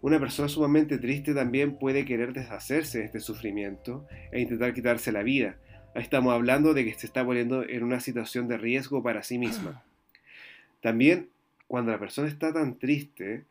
Una 0.00 0.18
persona 0.18 0.48
sumamente 0.48 0.96
triste 0.96 1.34
también 1.34 1.76
puede 1.76 2.06
querer 2.06 2.32
deshacerse 2.32 3.00
de 3.00 3.04
este 3.04 3.20
sufrimiento 3.20 4.06
e 4.32 4.40
intentar 4.40 4.72
quitarse 4.72 5.12
la 5.12 5.22
vida. 5.22 5.58
Estamos 5.94 6.32
hablando 6.32 6.72
de 6.72 6.84
que 6.84 6.94
se 6.94 7.06
está 7.06 7.24
poniendo 7.24 7.68
en 7.68 7.82
una 7.82 7.98
situación 7.98 8.46
de 8.46 8.56
riesgo 8.56 9.02
para 9.02 9.24
sí 9.24 9.38
misma. 9.38 9.82
También, 10.80 11.28
cuando 11.66 11.90
la 11.90 11.98
persona 11.98 12.28
está 12.28 12.52
tan 12.52 12.78
triste, 12.78 13.44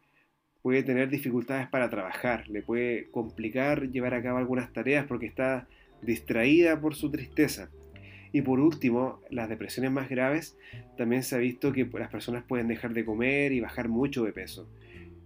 puede 0.62 0.84
tener 0.84 1.10
dificultades 1.10 1.68
para 1.68 1.90
trabajar, 1.90 2.48
le 2.48 2.62
puede 2.62 3.10
complicar 3.12 3.90
llevar 3.92 4.14
a 4.14 4.24
cabo 4.24 4.38
algunas 4.38 4.72
tareas 4.72 5.06
porque 5.06 5.26
está 5.26 5.68
distraída 6.02 6.80
por 6.80 6.96
su 6.96 7.12
tristeza. 7.12 7.70
Y 8.32 8.42
por 8.42 8.62
último, 8.62 9.20
las 9.30 9.50
depresiones 9.50 9.92
más 9.92 10.08
graves, 10.08 10.56
también 10.98 11.24
se 11.24 11.36
ha 11.36 11.40
visto 11.40 11.74
que 11.74 11.90
las 11.92 12.10
personas 12.10 12.46
pueden 12.48 12.70
dejar 12.70 12.94
de 12.94 13.04
comer 13.04 13.52
y 13.52 13.60
bajar 13.60 13.90
mucho 13.90 14.24
de 14.24 14.32
peso. 14.32 14.70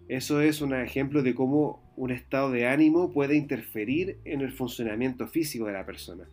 Eso 0.08 0.42
es 0.42 0.62
un 0.62 0.74
ejemplo 0.74 1.22
de 1.22 1.36
cómo 1.36 1.84
un 1.96 2.10
estado 2.10 2.50
de 2.50 2.66
ánimo 2.66 3.12
puede 3.14 3.36
interferir 3.36 4.18
en 4.26 4.42
el 4.42 4.52
funcionamiento 4.52 5.28
físico 5.28 5.66
de 5.66 5.74
la 5.74 5.86
persona. 5.86 6.26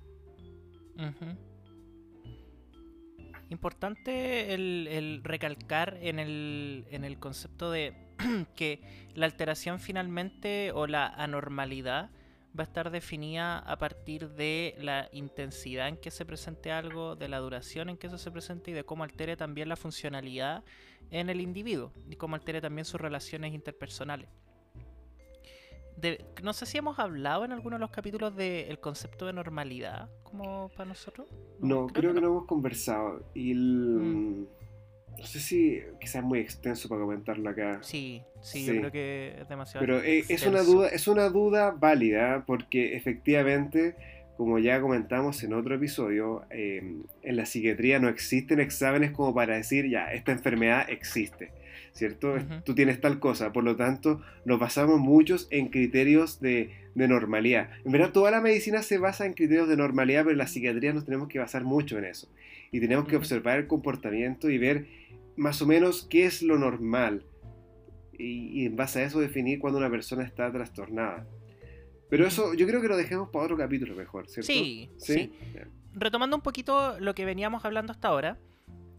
Importante 3.49 4.55
el, 4.55 5.21
recalcar 5.25 5.99
en 6.01 6.19
el, 6.19 6.87
en 6.91 7.05
el 7.05 7.19
concepto 7.19 7.71
de 7.71 7.95
que 8.55 8.81
la 9.15 9.27
alteración 9.27 9.81
finalmente 9.81 10.71
o 10.73 10.87
la 10.87 11.09
anormalidad 11.09 12.11
va 12.59 12.65
a 12.65 12.67
estar 12.67 12.91
definida 12.91 13.59
a 13.59 13.79
partir 13.79 14.31
de 14.31 14.75
la 14.79 15.09
intensidad 15.13 15.89
en 15.89 15.97
que 15.97 16.11
se 16.11 16.25
presente 16.25 16.73
algo, 16.73 17.17
de 17.17 17.29
la 17.29 17.39
duración 17.39 17.89
en 17.89 17.97
que 17.97 18.09
eso 18.09 18.19
se 18.19 18.31
presente 18.31 18.71
y 18.71 18.75
de 18.75 18.85
cómo 18.85 19.05
altere 19.05 19.37
también 19.37 19.69
la 19.69 19.77
funcionalidad 19.77 20.65
en 21.11 21.31
el 21.31 21.41
individuo 21.41 21.93
y 22.09 22.17
cómo 22.17 22.35
altere 22.35 22.61
también 22.61 22.85
sus 22.85 23.01
relaciones 23.01 23.53
interpersonales. 23.53 24.29
No 26.43 26.53
sé 26.53 26.67
si 26.67 26.79
hemos 26.79 26.99
hablado 26.99 27.45
en 27.45 27.53
alguno 27.53 27.77
de 27.77 27.81
los 27.81 27.91
capítulos 27.91 28.35
del 28.37 28.79
concepto 28.81 29.27
de 29.27 29.33
normalidad 29.33 30.09
como 30.23 30.69
para 30.71 30.89
nosotros. 30.89 31.29
No, 31.61 31.87
creo, 31.87 32.15
que, 32.15 32.21
no. 32.21 32.29
hemos 32.29 32.47
conversado. 32.47 33.25
Y 33.35 33.55
mm. 33.55 34.47
no 35.19 35.25
sé 35.25 35.41
si 35.41 35.81
quizás 36.01 36.17
es 36.17 36.23
muy 36.23 36.41
extenso 36.41 36.89
para 36.89 37.01
comentarlo 37.01 37.49
acá. 37.51 37.79
Sí, 37.83 38.23
sí, 38.41 38.65
yo 38.65 38.75
creo 38.75 38.93
que 38.93 39.37
es 39.41 39.49
demasiado. 39.49 39.85
Pero 39.85 40.03
eh, 40.03 40.25
es 40.29 40.47
una 40.47 40.63
duda, 40.63 40.89
es 40.89 41.09
una 41.09 41.29
duda 41.29 41.73
válida 41.73 42.45
porque 42.47 42.97
efectivamente 42.97 43.97
como 44.41 44.59
ya 44.59 44.81
comentamos 44.81 45.43
en 45.45 45.53
otro 45.53 45.75
episodio, 45.75 46.47
em, 46.49 47.03
en 47.21 47.37
la 47.37 47.45
psiquiatría 47.45 47.99
no 47.99 48.09
existen 48.09 48.59
exámenes 48.59 49.11
como 49.11 49.35
para 49.35 49.57
decir, 49.57 49.91
ya, 49.91 50.11
esta 50.15 50.33
enfermedad 50.33 50.89
existe, 50.89 51.51
¿cierto? 51.93 52.35
Tú 52.65 52.75
tienes 52.75 53.01
tal 53.01 53.19
cosa, 53.19 53.53
por 53.53 53.65
lo 53.65 53.77
tanto, 53.77 54.23
nos 54.45 54.59
basamos 54.59 54.99
muchos 55.01 55.49
en 55.51 55.69
criterios 55.69 56.41
de, 56.41 56.73
normalidad. 56.95 57.71
En 57.85 57.93
verdad, 57.93 58.13
toda 58.13 58.31
la 58.31 58.41
medicina 58.41 58.83
se 58.83 58.99
basa 58.99 59.27
en 59.27 59.33
criterios 59.33 59.69
de 59.69 59.77
normalidad, 59.77 60.23
pero 60.23 60.33
en 60.33 60.39
la 60.39 60.47
psiquiatría 60.47 60.93
nos 60.93 61.05
tenemos 61.05 61.29
que 61.29 61.39
basar 61.39 61.65
mucho 61.65 61.99
en 61.99 62.05
eso. 62.05 62.29
Y 62.73 62.81
tenemos 62.81 63.07
que 63.07 63.17
observar 63.17 63.59
el 63.59 63.67
comportamiento 63.67 64.51
y 64.51 64.59
ver 64.59 64.87
más 65.37 65.63
o 65.63 65.67
menos 65.67 66.07
qué 66.09 66.27
es 66.27 66.43
lo 66.43 66.59
normal. 66.59 67.25
y 68.19 68.67
en 68.67 68.77
base 68.77 69.01
a 69.01 69.05
eso 69.05 69.19
definir 69.19 69.59
cuando 69.59 69.79
una 69.79 69.89
persona 69.89 70.25
está 70.25 70.53
trastornada. 70.53 71.27
Pero 72.11 72.27
eso 72.27 72.55
yo 72.55 72.67
creo 72.67 72.83
que 72.83 72.89
lo 72.89 72.97
dejemos 72.97 73.31
para 73.31 73.45
otro 73.45 73.57
capítulo 73.57 73.95
mejor, 73.95 74.29
¿cierto? 74.29 74.53
Sí, 74.53 74.91
sí. 74.99 75.33
Retomando 75.95 76.37
un 76.37 76.43
poquito 76.43 76.99
lo 76.99 77.15
que 77.15 77.25
veníamos 77.25 77.65
hablando 77.65 77.93
hasta 77.93 78.09
ahora, 78.09 78.39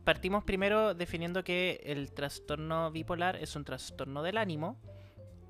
partimos 0.03 0.43
primero 0.43 0.93
definiendo 0.93 1.43
que 1.43 1.81
el 1.85 2.11
trastorno 2.11 2.91
bipolar 2.91 3.35
es 3.35 3.55
un 3.55 3.63
trastorno 3.63 4.23
del 4.23 4.37
ánimo. 4.37 4.79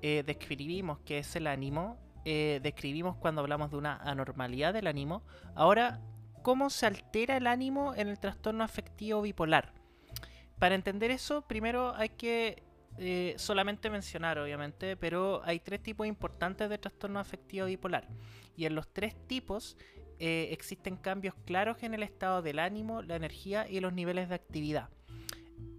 Eh, 0.00 0.22
describimos 0.26 1.00
qué 1.00 1.18
es 1.18 1.36
el 1.36 1.46
ánimo. 1.46 1.98
Eh, 2.24 2.60
describimos 2.62 3.16
cuando 3.16 3.40
hablamos 3.40 3.70
de 3.70 3.76
una 3.76 3.96
anormalidad 3.96 4.72
del 4.74 4.86
ánimo. 4.86 5.22
Ahora, 5.54 6.00
¿cómo 6.42 6.70
se 6.70 6.86
altera 6.86 7.36
el 7.36 7.46
ánimo 7.46 7.94
en 7.94 8.08
el 8.08 8.18
trastorno 8.18 8.64
afectivo 8.64 9.22
bipolar? 9.22 9.72
Para 10.58 10.74
entender 10.74 11.10
eso, 11.10 11.42
primero 11.42 11.94
hay 11.96 12.10
que 12.10 12.62
eh, 12.98 13.34
solamente 13.38 13.90
mencionar, 13.90 14.38
obviamente, 14.38 14.96
pero 14.96 15.42
hay 15.44 15.60
tres 15.60 15.82
tipos 15.82 16.06
importantes 16.06 16.68
de 16.68 16.78
trastorno 16.78 17.18
afectivo 17.18 17.66
bipolar. 17.66 18.06
Y 18.56 18.66
en 18.66 18.74
los 18.74 18.92
tres 18.92 19.16
tipos 19.26 19.76
eh, 20.24 20.52
existen 20.52 20.96
cambios 20.96 21.34
claros 21.46 21.82
en 21.82 21.94
el 21.94 22.04
estado 22.04 22.42
del 22.42 22.60
ánimo, 22.60 23.02
la 23.02 23.16
energía 23.16 23.68
y 23.68 23.80
los 23.80 23.92
niveles 23.92 24.28
de 24.28 24.36
actividad. 24.36 24.88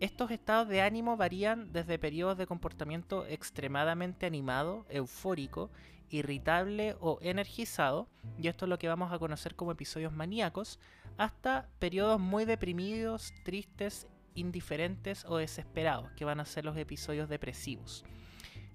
Estos 0.02 0.32
estados 0.32 0.68
de 0.68 0.82
ánimo 0.82 1.16
varían 1.16 1.72
desde 1.72 1.98
periodos 1.98 2.38
de 2.38 2.46
comportamiento 2.46 3.26
extremadamente 3.26 4.26
animado, 4.26 4.86
eufórico, 4.90 5.72
irritable 6.10 6.98
o 7.00 7.20
energizado, 7.22 8.10
y 8.38 8.50
esto 8.50 8.66
es 8.66 8.70
lo 8.70 8.78
que 8.78 8.90
vamos 8.90 9.14
a 9.14 9.18
conocer 9.18 9.56
como 9.56 9.72
episodios 9.72 10.12
maníacos, 10.12 10.78
hasta 11.16 11.70
periodos 11.80 12.20
muy 12.20 12.44
deprimidos, 12.44 13.32
tristes 13.46 14.08
indiferentes 14.36 15.24
o 15.24 15.38
desesperados, 15.38 16.12
que 16.18 16.26
van 16.26 16.42
a 16.42 16.46
ser 16.46 16.66
los 16.66 16.76
episodios 16.76 17.30
depresivos. 17.30 18.04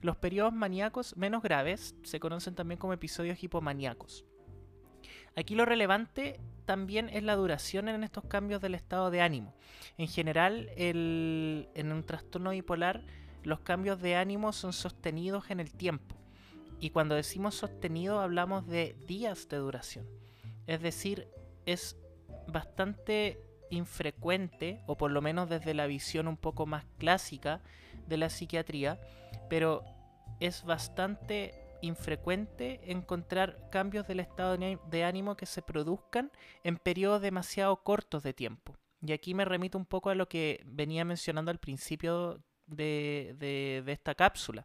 Los 0.00 0.16
periodos 0.16 0.54
maníacos 0.54 1.14
menos 1.18 1.42
graves 1.42 1.94
se 2.04 2.20
conocen 2.20 2.54
también 2.54 2.78
como 2.78 2.94
episodios 2.94 3.42
hipomaníacos. 3.44 4.24
Aquí 5.38 5.54
lo 5.54 5.64
relevante 5.64 6.40
también 6.64 7.08
es 7.10 7.22
la 7.22 7.36
duración 7.36 7.88
en 7.88 8.02
estos 8.02 8.24
cambios 8.24 8.60
del 8.60 8.74
estado 8.74 9.12
de 9.12 9.20
ánimo. 9.20 9.54
En 9.96 10.08
general, 10.08 10.68
en 10.76 11.92
un 11.92 12.02
trastorno 12.02 12.50
bipolar, 12.50 13.04
los 13.44 13.60
cambios 13.60 14.00
de 14.00 14.16
ánimo 14.16 14.52
son 14.52 14.72
sostenidos 14.72 15.50
en 15.50 15.60
el 15.60 15.72
tiempo. 15.72 16.16
Y 16.80 16.90
cuando 16.90 17.14
decimos 17.14 17.54
sostenido 17.54 18.20
hablamos 18.20 18.66
de 18.66 18.96
días 19.06 19.48
de 19.48 19.58
duración. 19.58 20.08
Es 20.66 20.82
decir, 20.82 21.28
es 21.66 21.96
bastante 22.48 23.40
infrecuente, 23.70 24.82
o 24.86 24.96
por 24.96 25.12
lo 25.12 25.22
menos 25.22 25.48
desde 25.48 25.72
la 25.72 25.86
visión 25.86 26.26
un 26.26 26.36
poco 26.36 26.66
más 26.66 26.84
clásica 26.98 27.60
de 28.08 28.16
la 28.16 28.28
psiquiatría, 28.28 28.98
pero 29.48 29.84
es 30.40 30.64
bastante 30.64 31.67
infrecuente 31.80 32.80
encontrar 32.90 33.68
cambios 33.70 34.06
del 34.06 34.20
estado 34.20 34.56
de 34.56 35.04
ánimo 35.04 35.36
que 35.36 35.46
se 35.46 35.62
produzcan 35.62 36.30
en 36.64 36.76
periodos 36.76 37.22
demasiado 37.22 37.82
cortos 37.82 38.22
de 38.22 38.32
tiempo. 38.32 38.76
Y 39.00 39.12
aquí 39.12 39.34
me 39.34 39.44
remito 39.44 39.78
un 39.78 39.86
poco 39.86 40.10
a 40.10 40.14
lo 40.14 40.28
que 40.28 40.62
venía 40.66 41.04
mencionando 41.04 41.50
al 41.50 41.58
principio 41.58 42.42
de, 42.66 43.34
de, 43.38 43.92
esta 43.92 44.14
cápsula, 44.14 44.64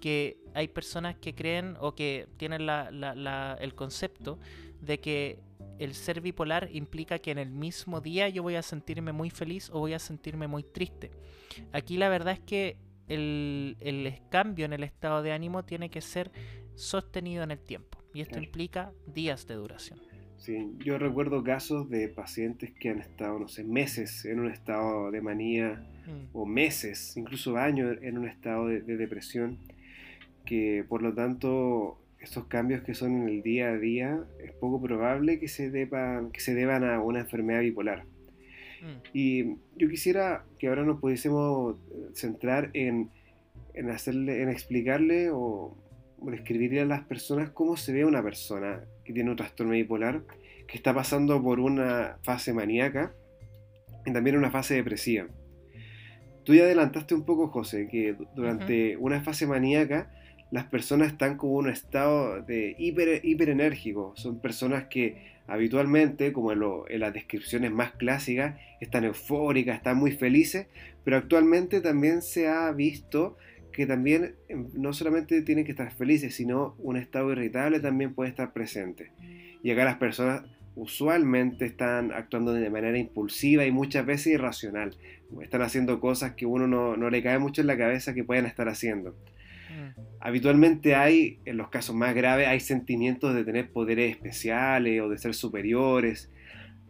que 0.00 0.40
hay 0.54 0.68
personas 0.68 1.16
que 1.16 1.34
creen 1.34 1.76
o 1.80 1.94
que 1.94 2.26
tienen 2.38 2.68
el 2.68 3.74
concepto 3.74 4.38
de 4.80 4.98
que 4.98 5.40
el 5.78 5.94
ser 5.94 6.20
bipolar 6.20 6.68
implica 6.72 7.18
que 7.18 7.30
en 7.30 7.38
el 7.38 7.50
mismo 7.50 8.00
día 8.00 8.28
yo 8.28 8.42
voy 8.42 8.56
a 8.56 8.62
sentirme 8.62 9.12
muy 9.12 9.30
feliz 9.30 9.70
o 9.70 9.78
voy 9.80 9.94
a 9.94 9.98
sentirme 9.98 10.46
muy 10.46 10.62
triste. 10.62 11.10
Aquí 11.72 11.96
la 11.96 12.08
verdad 12.08 12.34
es 12.34 12.40
que 12.40 12.76
el, 13.10 14.20
cambio 14.30 14.64
en 14.64 14.72
el 14.72 14.84
estado 14.84 15.22
de 15.22 15.32
ánimo 15.32 15.64
tiene 15.64 15.90
que 15.90 16.00
ser 16.00 16.30
sostenido 16.74 17.42
en 17.42 17.50
el 17.50 17.58
tiempo 17.58 17.98
y 18.14 18.20
esto 18.20 18.38
implica 18.38 18.92
días 19.06 19.46
de 19.46 19.54
duración. 19.54 19.98
Sí, 20.36 20.72
yo 20.78 20.96
recuerdo 20.98 21.44
casos 21.44 21.90
de 21.90 22.08
pacientes 22.08 22.72
que 22.72 22.88
han 22.88 22.98
estado, 22.98 23.38
no 23.38 23.48
sé, 23.48 23.62
meses 23.62 24.24
en 24.24 24.40
un 24.40 24.50
estado 24.50 25.10
de 25.10 25.20
manía 25.20 25.86
mm. 26.06 26.36
o 26.36 26.46
meses, 26.46 27.16
incluso 27.16 27.56
años 27.58 27.98
en 28.00 28.16
un 28.16 28.26
estado 28.26 28.66
de 28.66 28.96
depresión, 28.96 29.58
que 30.46 30.84
por 30.88 31.02
lo 31.02 31.12
tanto 31.12 32.00
estos 32.20 32.46
cambios 32.46 32.82
que 32.82 32.94
son 32.94 33.22
en 33.22 33.28
el 33.28 33.42
día 33.42 33.70
a 33.70 33.78
día, 33.78 34.20
es 34.44 34.52
poco 34.52 34.80
probable 34.80 35.40
que 35.40 35.48
se 35.48 35.70
deban, 35.70 36.30
que 36.30 36.40
se 36.40 36.54
deban 36.54 36.84
a 36.84 37.00
una 37.00 37.20
enfermedad 37.20 37.60
bipolar. 37.60 38.04
Mm. 38.82 39.00
Y 39.12 39.44
yo 39.76 39.88
quisiera 39.88 40.44
que 40.58 40.68
ahora 40.68 40.84
nos 40.84 41.00
pudiésemos 41.00 41.76
centrar 42.14 42.70
en, 42.74 43.10
en, 43.74 43.90
hacerle, 43.90 44.42
en 44.42 44.48
explicarle 44.48 45.30
o, 45.30 45.76
describirle 46.22 46.82
a 46.82 46.84
las 46.84 47.04
personas 47.04 47.50
cómo 47.50 47.78
se 47.78 47.94
ve 47.94 48.04
una 48.04 48.22
persona 48.22 48.84
que 49.04 49.14
tiene 49.14 49.30
un 49.30 49.36
trastorno 49.36 49.72
bipolar, 49.72 50.22
que 50.66 50.76
está 50.76 50.94
pasando 50.94 51.42
por 51.42 51.60
una 51.60 52.18
fase 52.22 52.52
maníaca 52.52 53.14
y 54.04 54.12
también 54.12 54.36
una 54.36 54.50
fase 54.50 54.74
depresiva. 54.74 55.28
Tú 56.44 56.54
ya 56.54 56.64
adelantaste 56.64 57.14
un 57.14 57.24
poco, 57.24 57.48
José, 57.48 57.88
que 57.90 58.16
durante 58.34 58.96
una 58.98 59.22
fase 59.22 59.46
maníaca 59.46 60.10
las 60.50 60.64
personas 60.64 61.08
están 61.08 61.36
como 61.36 61.60
en 61.60 61.66
un 61.66 61.72
estado 61.72 62.42
de 62.42 62.74
hiper, 62.78 63.24
hiperenérgico. 63.24 64.12
Son 64.16 64.40
personas 64.40 64.88
que 64.88 65.39
habitualmente, 65.50 66.32
como 66.32 66.52
en, 66.52 67.00
las 67.00 67.12
descripciones 67.12 67.72
más 67.72 67.92
clásicas, 67.92 68.56
están 68.80 69.04
eufóricas, 69.04 69.76
están 69.76 69.96
muy 69.96 70.12
felices, 70.12 70.68
pero 71.04 71.16
actualmente 71.16 71.80
también 71.80 72.22
se 72.22 72.46
ha 72.46 72.70
visto 72.70 73.36
que 73.72 73.84
también 73.84 74.36
em, 74.48 74.68
no 74.74 74.92
solamente 74.92 75.42
tienen 75.42 75.64
que 75.64 75.72
estar 75.72 75.92
felices, 75.92 76.34
sino 76.36 76.76
un 76.78 76.96
estado 76.96 77.32
irritable 77.32 77.80
también 77.80 78.14
puede 78.14 78.30
estar 78.30 78.52
presente. 78.52 79.10
Y 79.62 79.72
acá 79.72 79.84
las 79.84 79.96
personas 79.96 80.42
usualmente 80.76 81.66
están 81.66 82.12
actuando 82.12 82.52
de 82.52 82.70
manera 82.70 82.96
impulsiva 82.96 83.66
y 83.66 83.72
muchas 83.72 84.06
veces 84.06 84.28
irracional. 84.34 84.96
Están 85.42 85.62
haciendo 85.62 85.98
cosas 85.98 86.34
que 86.34 86.46
uno 86.46 86.68
no, 86.68 86.96
no 86.96 87.10
le 87.10 87.22
cae 87.24 87.40
mucho 87.40 87.60
en 87.60 87.66
la 87.66 87.76
cabeza 87.76 88.14
que 88.14 88.22
pueden 88.22 88.46
estar 88.46 88.68
haciendo. 88.68 89.16
Habitualmente 90.20 90.94
hay, 90.94 91.40
en 91.46 91.56
los 91.56 91.70
casos 91.70 91.96
más 91.96 92.14
graves, 92.14 92.46
hay 92.46 92.60
sentimientos 92.60 93.34
de 93.34 93.44
tener 93.44 93.72
poderes 93.72 94.10
especiales 94.10 95.00
o 95.00 95.08
de 95.08 95.16
ser 95.16 95.34
superiores. 95.34 96.30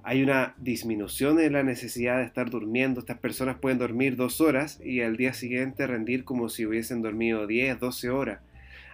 Hay 0.02 0.23
una 0.23 0.54
disminución 0.59 1.38
en 1.38 1.52
la 1.52 1.62
necesidad 1.62 2.19
de 2.19 2.25
estar 2.25 2.50
durmiendo. 2.50 3.00
Estas 3.00 3.19
personas 3.19 3.59
pueden 3.59 3.78
dormir 3.78 4.16
dos 4.16 4.40
horas 4.40 4.80
y 4.85 5.02
al 5.02 5.16
día 5.16 5.33
siguiente 5.33 5.87
rendir 5.87 6.25
como 6.25 6.49
si 6.49 6.66
hubiesen 6.66 7.02
dormido 7.02 7.47
10, 7.47 7.78
12 7.78 8.11
horas. 8.11 8.40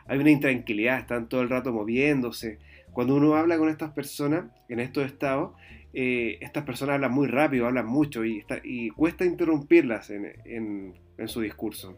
Hay 0.06 0.18
una 0.18 0.30
intranquilidad, 0.30 0.98
están 0.98 1.28
todo 1.28 1.40
el 1.40 1.48
rato 1.48 1.72
moviéndose. 1.72 2.58
Cuando 2.92 3.14
uno 3.14 3.36
habla 3.36 3.56
con 3.56 3.70
estas 3.70 3.92
personas 3.92 4.44
en 4.68 4.80
estos 4.80 5.06
estados, 5.06 5.52
eh, 5.94 6.36
estas 6.42 6.64
personas 6.64 6.96
hablan 6.96 7.12
muy 7.12 7.26
rápido, 7.26 7.66
hablan 7.66 7.86
mucho 7.86 8.22
y, 8.24 8.44
cuesta 8.90 9.24
interrumpirlas 9.24 10.10
en 10.10 10.94
su 11.26 11.40
discurso 11.40 11.96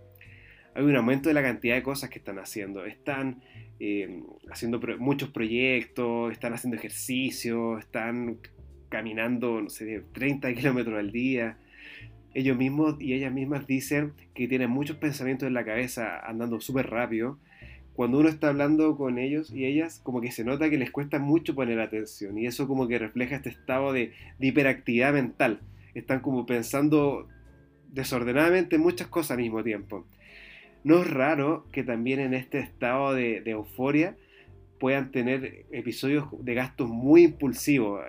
hay 0.75 0.85
un 0.85 0.97
aumento 0.97 1.29
de 1.29 1.35
la 1.35 1.43
cantidad 1.43 1.75
de 1.75 1.83
cosas 1.83 2.11
que 2.11 2.19
están 2.19 2.39
haciendo. 2.39 2.85
Están 2.85 3.43
eh, 3.81 4.23
haciendo 4.51 4.81
muchos 4.99 5.31
proyectos, 5.31 6.33
están 6.33 6.53
haciendo 6.55 6.77
ejercicio, 6.77 7.79
están 7.79 8.39
caminando, 8.89 9.61
no 9.61 9.71
sé, 9.71 10.03
30 10.13 10.55
kilómetros 10.55 10.99
al 10.99 11.13
día. 11.13 11.59
Ellos 12.35 12.57
mismos 12.57 12.97
y 13.01 13.15
ellas 13.15 13.33
mismas 13.33 13.67
dicen 13.67 14.13
que 14.35 14.49
tienen 14.49 14.71
muchos 14.71 14.97
pensamientos 14.97 15.47
en 15.47 15.55
la 15.55 15.65
cabeza 15.65 16.19
andando 16.21 16.61
súper 16.61 16.91
rápido. 16.91 17.39
Cuando 17.95 18.19
uno 18.19 18.29
está 18.29 18.49
hablando 18.51 18.97
con 18.97 19.19
ellos 19.19 19.51
y 19.51 19.65
ellas, 19.65 20.01
como 20.05 20.21
que 20.21 20.31
se 20.31 20.45
nota 20.45 20.71
que 20.71 20.79
les 20.79 20.93
cuesta 20.93 21.19
mucho 21.19 21.57
poner 21.57 21.81
atención 21.81 22.39
y 22.39 22.47
eso 22.47 22.69
como 22.69 22.87
que 22.87 22.97
refleja 22.97 23.35
este 23.35 23.49
estado 23.49 23.93
de, 23.93 24.13
de 24.39 24.47
hiperactividad 24.47 25.13
mental. 25.13 25.61
Están 25.95 26.21
como 26.21 26.47
pensando 26.47 27.27
desordenadamente 27.91 28.79
muchas 28.79 29.09
cosas 29.09 29.33
al 29.33 29.39
mismo 29.39 29.65
tiempo. 29.65 30.07
No 30.89 31.03
es 31.03 31.11
raro 31.11 31.67
que 31.71 31.85
también 31.85 32.19
en 32.19 32.33
este 32.33 32.61
estado 32.61 33.13
de, 33.13 33.43
euforia 33.45 34.17
puedan 34.81 35.11
tener 35.11 35.67
episodios 35.71 36.25
de 36.43 36.55
gastos 36.55 36.89
muy 36.89 37.25
impulsivos. 37.25 38.01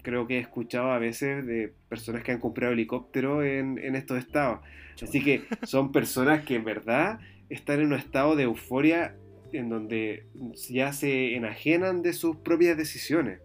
Creo 0.00 0.26
que 0.26 0.38
he 0.38 0.40
escuchado 0.40 0.90
a 0.90 0.98
veces 0.98 1.44
de 1.44 1.74
personas 1.90 2.22
que 2.22 2.32
han 2.32 2.40
comprado 2.40 2.72
helicóptero 2.72 3.44
en, 3.44 3.94
estos 3.94 4.16
estados. 4.16 4.60
Así 5.02 5.22
que 5.22 5.42
son 5.64 5.92
personas 5.92 6.46
que 6.46 6.54
en 6.54 6.64
verdad 6.64 7.20
están 7.50 7.80
en 7.80 7.88
un 7.88 7.92
estado 7.98 8.36
de 8.36 8.44
euforia 8.44 9.14
en 9.52 9.68
donde 9.68 10.24
ya 10.70 10.94
se 10.94 11.36
enajenan 11.36 12.00
de 12.00 12.14
sus 12.14 12.36
propias 12.36 12.78
decisiones. 12.78 13.40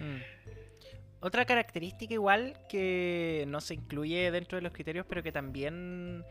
Mm. 0.00 0.40
Otra 1.22 1.44
característica 1.44 2.14
igual 2.14 2.54
que 2.68 3.44
no 3.46 3.60
se 3.60 3.74
incluye 3.74 4.32
dentro 4.32 4.56
de 4.56 4.62
los 4.62 4.72
criterios, 4.72 5.06
pero 5.08 5.22
que 5.22 5.30
también 5.30 6.24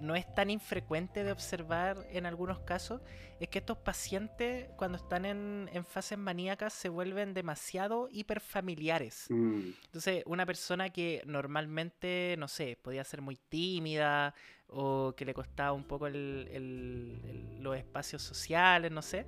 no 0.00 0.14
es 0.14 0.32
tan 0.34 0.50
infrecuente 0.50 1.24
de 1.24 1.32
observar 1.32 2.06
en 2.10 2.26
algunos 2.26 2.60
casos, 2.60 3.00
es 3.40 3.48
que 3.48 3.58
estos 3.58 3.78
pacientes 3.78 4.68
cuando 4.76 4.98
están 4.98 5.24
en, 5.24 5.84
fases 5.84 6.18
maníacas 6.18 6.72
se 6.72 6.88
vuelven 6.88 7.34
demasiado 7.34 8.08
hiperfamiliares. 8.10 9.26
Mm. 9.28 9.70
Entonces, 9.84 10.22
una 10.26 10.46
persona 10.46 10.90
que 10.90 11.22
normalmente, 11.26 12.36
no 12.38 12.48
sé, 12.48 12.78
podía 12.80 13.04
ser 13.04 13.20
muy 13.20 13.36
tímida 13.36 14.34
o 14.68 15.14
que 15.16 15.24
le 15.24 15.34
costaba 15.34 15.72
un 15.72 15.84
poco 15.84 16.08
los 16.08 17.76
espacios 17.76 18.22
sociales, 18.22 18.90
no 18.90 19.02
sé, 19.02 19.26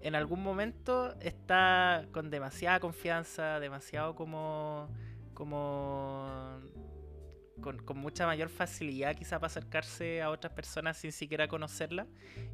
en 0.00 0.14
algún 0.14 0.42
momento 0.42 1.14
está 1.20 2.06
con 2.12 2.30
demasiada 2.30 2.80
confianza, 2.80 3.60
demasiado 3.60 4.14
como 4.14 4.88
como 5.40 6.60
con, 7.60 7.82
mucha 7.96 8.26
mayor 8.26 8.48
facilidad 8.48 9.16
quizá 9.16 9.38
para 9.38 9.48
acercarse 9.48 10.22
a 10.22 10.30
otras 10.30 10.52
personas 10.52 10.96
sin 10.96 11.12
siquiera 11.12 11.48
conocerlas. 11.48 12.06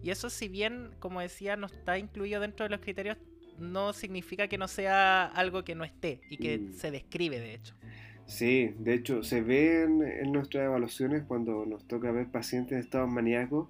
Y 0.03 0.11
eso 0.11 0.31
si 0.31 0.49
bien, 0.49 0.91
como 0.99 1.21
decía, 1.21 1.57
no 1.57 1.67
está 1.67 1.99
incluido 1.99 2.41
dentro 2.41 2.65
de 2.65 2.71
los 2.71 2.81
criterios, 2.81 3.17
no 3.59 3.93
significa 3.93 4.49
que 4.49 4.59
no 4.59 4.69
sea 4.69 5.25
algo 5.27 5.65
que 5.65 5.75
no 5.75 5.85
esté 5.85 6.21
y 6.29 6.37
que 6.37 6.59
mm. 6.59 6.73
se 6.75 6.91
describe 6.91 7.41
de 7.41 7.55
hecho. 7.55 7.75
Sí, 8.27 8.75
de 8.79 8.95
hecho 8.95 9.23
se 9.23 9.41
ve 9.41 9.85
en, 9.85 10.33
nuestras 10.33 10.65
evaluaciones 10.65 11.23
cuando 11.23 11.65
nos 11.65 11.87
toca 11.87 12.11
ver 12.11 12.27
pacientes 12.27 12.73
en 12.73 12.81
estado 12.81 13.07
maníacos 13.07 13.69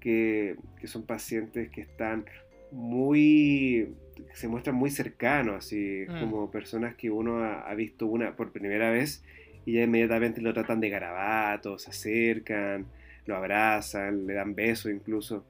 que, 0.00 0.56
que 0.80 0.86
son 0.86 1.02
pacientes 1.02 1.70
que 1.70 1.80
están 1.80 2.24
muy 2.70 3.88
se 4.34 4.48
muestran 4.48 4.76
muy 4.76 4.90
cercanos, 4.90 5.56
así 5.56 6.04
mm. 6.08 6.20
como 6.20 6.50
personas 6.50 6.94
que 6.94 7.10
uno 7.10 7.42
ha, 7.42 7.74
visto 7.74 8.06
una 8.06 8.36
por 8.36 8.52
primera 8.52 8.90
vez 8.90 9.22
y 9.66 9.72
ya 9.72 9.82
inmediatamente 9.82 10.40
lo 10.40 10.54
tratan 10.54 10.80
de 10.80 10.88
garabato, 10.88 11.76
se 11.78 11.90
acercan, 11.90 12.86
lo 13.26 13.36
abrazan, 13.36 14.26
le 14.26 14.34
dan 14.34 14.54
besos 14.54 14.92
incluso. 14.92 15.44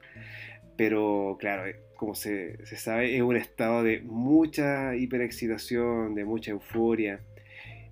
Pero 0.75 1.37
claro, 1.39 1.67
eh, 1.67 1.79
como 1.95 2.15
se, 2.15 2.57
sabe, 2.77 3.15
es 3.15 3.21
un 3.21 3.37
estado 3.37 3.83
de 3.83 4.01
mucha 4.01 4.95
hiperexcitación, 4.95 6.15
de 6.15 6.25
mucha 6.25 6.51
euforia. 6.51 7.21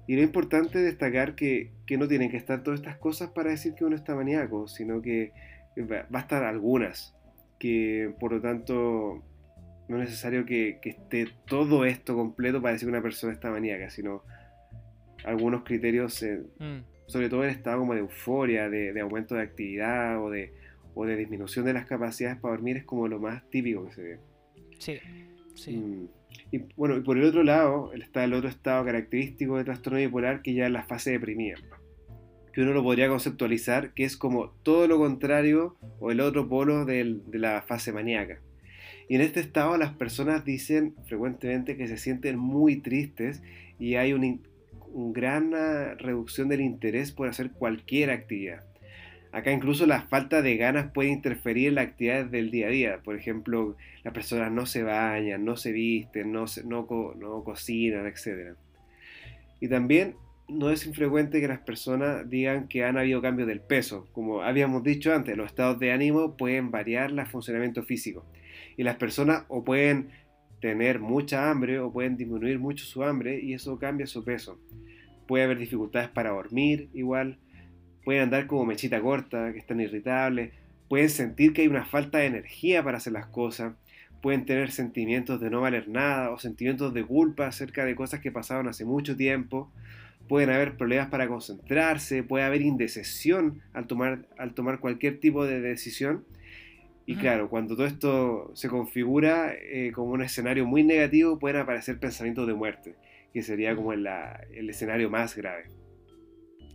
Y 0.07 0.15
lo 0.15 0.23
importante 0.23 0.79
es 0.79 0.85
destacar 0.85 1.35
que, 1.35 1.71
no 1.91 2.07
tienen 2.07 2.31
que 2.31 2.37
estar 2.37 2.63
todas 2.63 2.79
estas 2.79 2.97
cosas 2.97 3.29
para 3.29 3.51
decir 3.51 3.75
que 3.75 3.85
uno 3.85 3.95
está 3.95 4.15
maníaco, 4.15 4.67
sino 4.67 5.01
que 5.03 5.31
estar 5.75 6.43
algunas, 6.43 7.15
que 7.59 8.13
por 8.19 8.33
lo 8.33 8.41
tanto 8.41 9.23
no 9.87 9.97
es 10.01 10.09
necesario 10.09 10.45
que, 10.45 10.79
que 10.81 10.89
esté 10.89 11.27
todo 11.45 11.85
esto 11.85 12.15
completo 12.15 12.61
para 12.61 12.73
decir 12.73 12.87
que 12.87 12.93
una 12.93 13.01
persona 13.03 13.33
está 13.33 13.51
maníaca, 13.51 13.91
sino 13.91 14.23
algunos 15.25 15.63
criterios, 15.63 16.23
mm. 16.59 16.79
sobre 17.07 17.29
todo 17.29 17.43
en 17.43 17.49
estado 17.49 17.79
como 17.79 17.93
de 17.93 18.01
euforia, 18.01 18.69
de, 18.69 18.99
aumento 18.99 19.35
de 19.35 19.41
actividad 19.41 20.23
o 20.23 20.29
de, 20.29 20.53
o 20.93 21.05
de 21.05 21.15
disminución 21.15 21.65
de 21.65 21.73
las 21.73 21.85
capacidades 21.85 22.39
para 22.39 22.53
dormir, 22.55 22.77
es 22.77 22.83
como 22.83 23.07
lo 23.07 23.19
más 23.19 23.49
típico 23.49 23.85
que 23.85 23.91
se 23.93 24.01
ve. 24.03 24.19
Sí, 24.79 24.99
sí. 25.55 25.77
Mm. 25.77 26.07
Y 26.51 26.59
bueno, 26.75 26.97
y 26.97 27.01
por 27.01 27.17
el 27.17 27.25
otro 27.25 27.43
lado 27.43 27.91
está 27.93 28.23
el 28.23 28.33
otro 28.33 28.49
estado 28.49 28.83
característico 28.85 29.57
de 29.57 29.63
trastorno 29.63 29.99
bipolar 29.99 30.41
que 30.41 30.53
ya 30.53 30.65
es 30.65 30.71
la 30.71 30.83
fase 30.83 31.11
deprimida, 31.11 31.57
que 32.53 32.61
uno 32.61 32.73
lo 32.73 32.83
podría 32.83 33.07
conceptualizar 33.07 33.93
que 33.93 34.03
es 34.03 34.17
como 34.17 34.49
todo 34.63 34.87
lo 34.87 34.97
contrario 34.97 35.75
o 35.99 36.11
el 36.11 36.19
otro 36.19 36.47
polo 36.47 36.85
de 36.85 37.19
la 37.31 37.61
fase 37.61 37.91
maníaca. 37.91 38.39
Y 39.07 39.15
en 39.15 39.21
este 39.21 39.39
estado 39.39 39.77
las 39.77 39.93
personas 39.93 40.45
dicen 40.45 40.95
frecuentemente 41.05 41.77
que 41.77 41.87
se 41.87 41.97
sienten 41.97 42.37
muy 42.37 42.77
tristes 42.77 43.43
y 43.79 43.95
hay 43.95 44.13
un, 44.13 44.41
una 44.95 45.11
gran 45.11 45.51
reducción 45.99 46.47
del 46.47 46.61
interés 46.61 47.11
por 47.11 47.27
hacer 47.27 47.51
cualquier 47.51 48.11
actividad. 48.11 48.63
Acá 49.33 49.51
incluso 49.51 49.85
la 49.85 50.03
falta 50.03 50.41
de 50.41 50.55
ganas 50.55 50.93
puede 50.93 51.09
interferir 51.09 51.67
en 51.67 51.75
las 51.75 51.87
actividades 51.87 52.31
del 52.31 52.49
día 52.49 52.67
a 52.67 52.69
día. 52.69 52.99
Por 53.03 53.17
ejemplo, 53.17 53.75
las 54.03 54.13
personas 54.13 54.53
no 54.53 54.65
se 54.65 54.83
bañan, 54.83 55.43
no 55.43 55.57
se 55.57 55.73
visten, 55.73 56.31
no, 56.31 56.45
no, 56.63 57.13
no 57.17 57.43
cocinan, 57.43 58.07
etc. 58.07 58.55
Y 59.59 59.67
también 59.67 60.15
no 60.47 60.69
es 60.69 60.85
infrecuente 60.85 61.41
que 61.41 61.49
las 61.49 61.59
personas 61.59 62.29
digan 62.29 62.69
que 62.69 62.85
han 62.85 62.97
habido 62.97 63.21
cambios 63.21 63.49
del 63.49 63.59
peso. 63.59 64.07
Como 64.13 64.43
habíamos 64.43 64.81
dicho 64.83 65.13
antes, 65.13 65.35
los 65.35 65.47
estados 65.47 65.77
de 65.79 65.91
ánimo 65.91 66.37
pueden 66.37 66.71
variar 66.71 67.09
el 67.09 67.25
funcionamiento 67.25 67.83
físico. 67.83 68.25
Y 68.77 68.83
las 68.83 68.95
personas 68.95 69.43
o 69.49 69.65
pueden 69.65 70.11
tener 70.61 71.01
mucha 71.01 71.51
hambre 71.51 71.79
o 71.79 71.91
pueden 71.91 72.15
disminuir 72.15 72.59
mucho 72.59 72.85
su 72.85 73.03
hambre 73.03 73.41
y 73.41 73.53
eso 73.53 73.77
cambia 73.77 74.07
su 74.07 74.23
peso 74.23 74.57
puede 75.27 75.43
haber 75.43 75.57
dificultades 75.57 76.09
para 76.09 76.31
dormir 76.31 76.89
igual, 76.93 77.37
pueden 78.03 78.23
andar 78.23 78.47
como 78.47 78.65
mechita 78.65 79.01
corta, 79.01 79.51
que 79.51 79.59
están 79.59 79.81
irritables, 79.81 80.53
pueden 80.87 81.09
sentir 81.09 81.53
que 81.53 81.63
hay 81.63 81.67
una 81.67 81.85
falta 81.85 82.19
de 82.19 82.27
energía 82.27 82.83
para 82.83 82.97
hacer 82.97 83.13
las 83.13 83.25
cosas, 83.27 83.73
pueden 84.21 84.45
tener 84.45 84.71
sentimientos 84.71 85.39
de 85.41 85.49
no 85.49 85.61
valer 85.61 85.87
nada 85.87 86.31
o 86.31 86.39
sentimientos 86.39 86.93
de 86.93 87.03
culpa 87.03 87.47
acerca 87.47 87.85
de 87.85 87.95
cosas 87.95 88.21
que 88.21 88.31
pasaron 88.31 88.67
hace 88.67 88.85
mucho 88.85 89.15
tiempo, 89.15 89.71
pueden 90.27 90.49
haber 90.49 90.77
problemas 90.77 91.09
para 91.09 91.27
concentrarse, 91.27 92.23
puede 92.23 92.43
haber 92.43 92.61
indecisión 92.61 93.61
al 93.73 93.87
tomar, 93.87 94.25
al 94.37 94.53
tomar 94.53 94.79
cualquier 94.79 95.19
tipo 95.19 95.45
de 95.45 95.61
decisión. 95.61 96.25
Y 97.07 97.17
claro, 97.17 97.49
cuando 97.49 97.75
todo 97.75 97.85
esto 97.85 98.51
se 98.55 98.67
configura 98.67 99.53
eh, 99.53 99.91
como 99.93 100.11
un 100.11 100.23
escenario 100.23 100.65
muy 100.65 100.83
negativo, 100.83 101.37
pueden 101.37 101.61
aparecer 101.61 101.99
pensamientos 101.99 102.47
de 102.47 102.55
muerte 102.55 102.95
que 103.35 103.43
sería 103.43 103.75
como 103.75 103.91
el, 103.91 104.07
el 104.51 104.69
escenario 104.69 105.09
más 105.09 105.35
grave. 105.35 105.65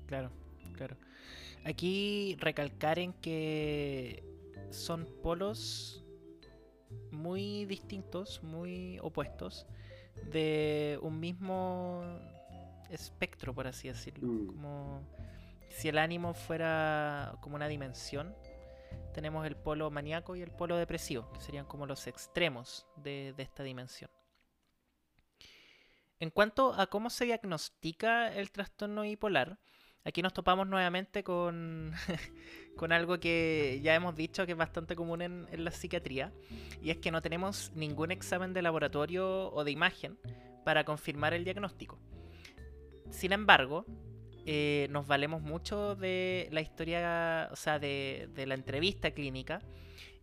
Claro, 0.06 0.30
claro. 0.76 0.94
Aquí 1.64 2.36
recalcar 2.38 2.98
en 2.98 3.14
que 3.14 4.22
son 4.68 5.08
polos 5.22 6.04
muy 7.12 7.64
distintos, 7.64 8.42
muy 8.42 8.98
opuestos, 9.00 9.66
de 10.30 10.98
un 11.00 11.18
mismo 11.18 12.04
espectro, 12.90 13.54
por 13.54 13.66
así 13.66 13.88
decirlo. 13.88 14.28
Mm. 14.28 14.46
Como 14.48 15.08
si 15.70 15.88
el 15.88 15.96
ánimo 15.96 16.34
fuera 16.34 17.38
como 17.40 17.56
una 17.56 17.68
dimensión, 17.68 18.34
tenemos 19.14 19.46
el 19.46 19.56
polo 19.56 19.90
maníaco 19.90 20.36
y 20.36 20.42
el 20.42 20.50
polo 20.50 20.76
depresivo, 20.76 21.32
que 21.32 21.40
serían 21.40 21.64
como 21.64 21.86
los 21.86 22.06
extremos 22.06 22.86
de, 22.96 23.32
de 23.34 23.44
esta 23.44 23.62
dimensión. 23.62 24.10
En 26.20 26.30
cuanto 26.30 26.74
a 26.74 26.86
cómo 26.86 27.10
se 27.10 27.24
diagnostica 27.24 28.32
el 28.32 28.50
trastorno 28.50 29.02
bipolar, 29.02 29.58
aquí 30.04 30.22
nos 30.22 30.34
topamos 30.34 30.68
nuevamente 30.68 31.24
con, 31.24 31.92
con 32.76 32.92
algo 32.92 33.18
que 33.18 33.80
ya 33.82 33.94
hemos 33.94 34.14
dicho 34.14 34.44
que 34.46 34.52
es 34.52 34.58
bastante 34.58 34.94
común 34.94 35.22
en, 35.22 35.64
la 35.64 35.70
psiquiatría, 35.70 36.32
y 36.82 36.90
es 36.90 36.98
que 36.98 37.10
no 37.10 37.22
tenemos 37.22 37.72
ningún 37.74 38.10
examen 38.10 38.52
de 38.52 38.62
laboratorio 38.62 39.50
o 39.50 39.64
de 39.64 39.70
imagen 39.70 40.18
para 40.64 40.84
confirmar 40.84 41.32
el 41.34 41.44
diagnóstico. 41.44 41.98
Sin 43.10 43.32
embargo, 43.32 43.86
eh, 44.44 44.88
nos 44.90 45.06
valemos 45.06 45.42
mucho 45.42 45.96
de 45.96 46.48
la 46.52 46.60
historia, 46.60 47.48
o 47.50 47.56
sea, 47.56 47.78
de, 47.78 48.28
la 48.46 48.54
entrevista 48.54 49.10
clínica. 49.10 49.62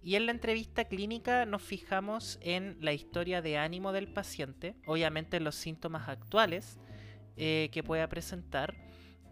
Y 0.01 0.15
en 0.15 0.25
la 0.25 0.31
entrevista 0.31 0.85
clínica 0.85 1.45
nos 1.45 1.61
fijamos 1.61 2.39
en 2.41 2.77
la 2.81 2.93
historia 2.93 3.41
de 3.41 3.57
ánimo 3.57 3.91
del 3.91 4.07
paciente, 4.07 4.75
obviamente 4.85 5.37
en 5.37 5.43
los 5.43 5.55
síntomas 5.55 6.07
actuales 6.07 6.79
eh, 7.35 7.69
que 7.71 7.83
pueda 7.83 8.07
presentar, 8.07 8.75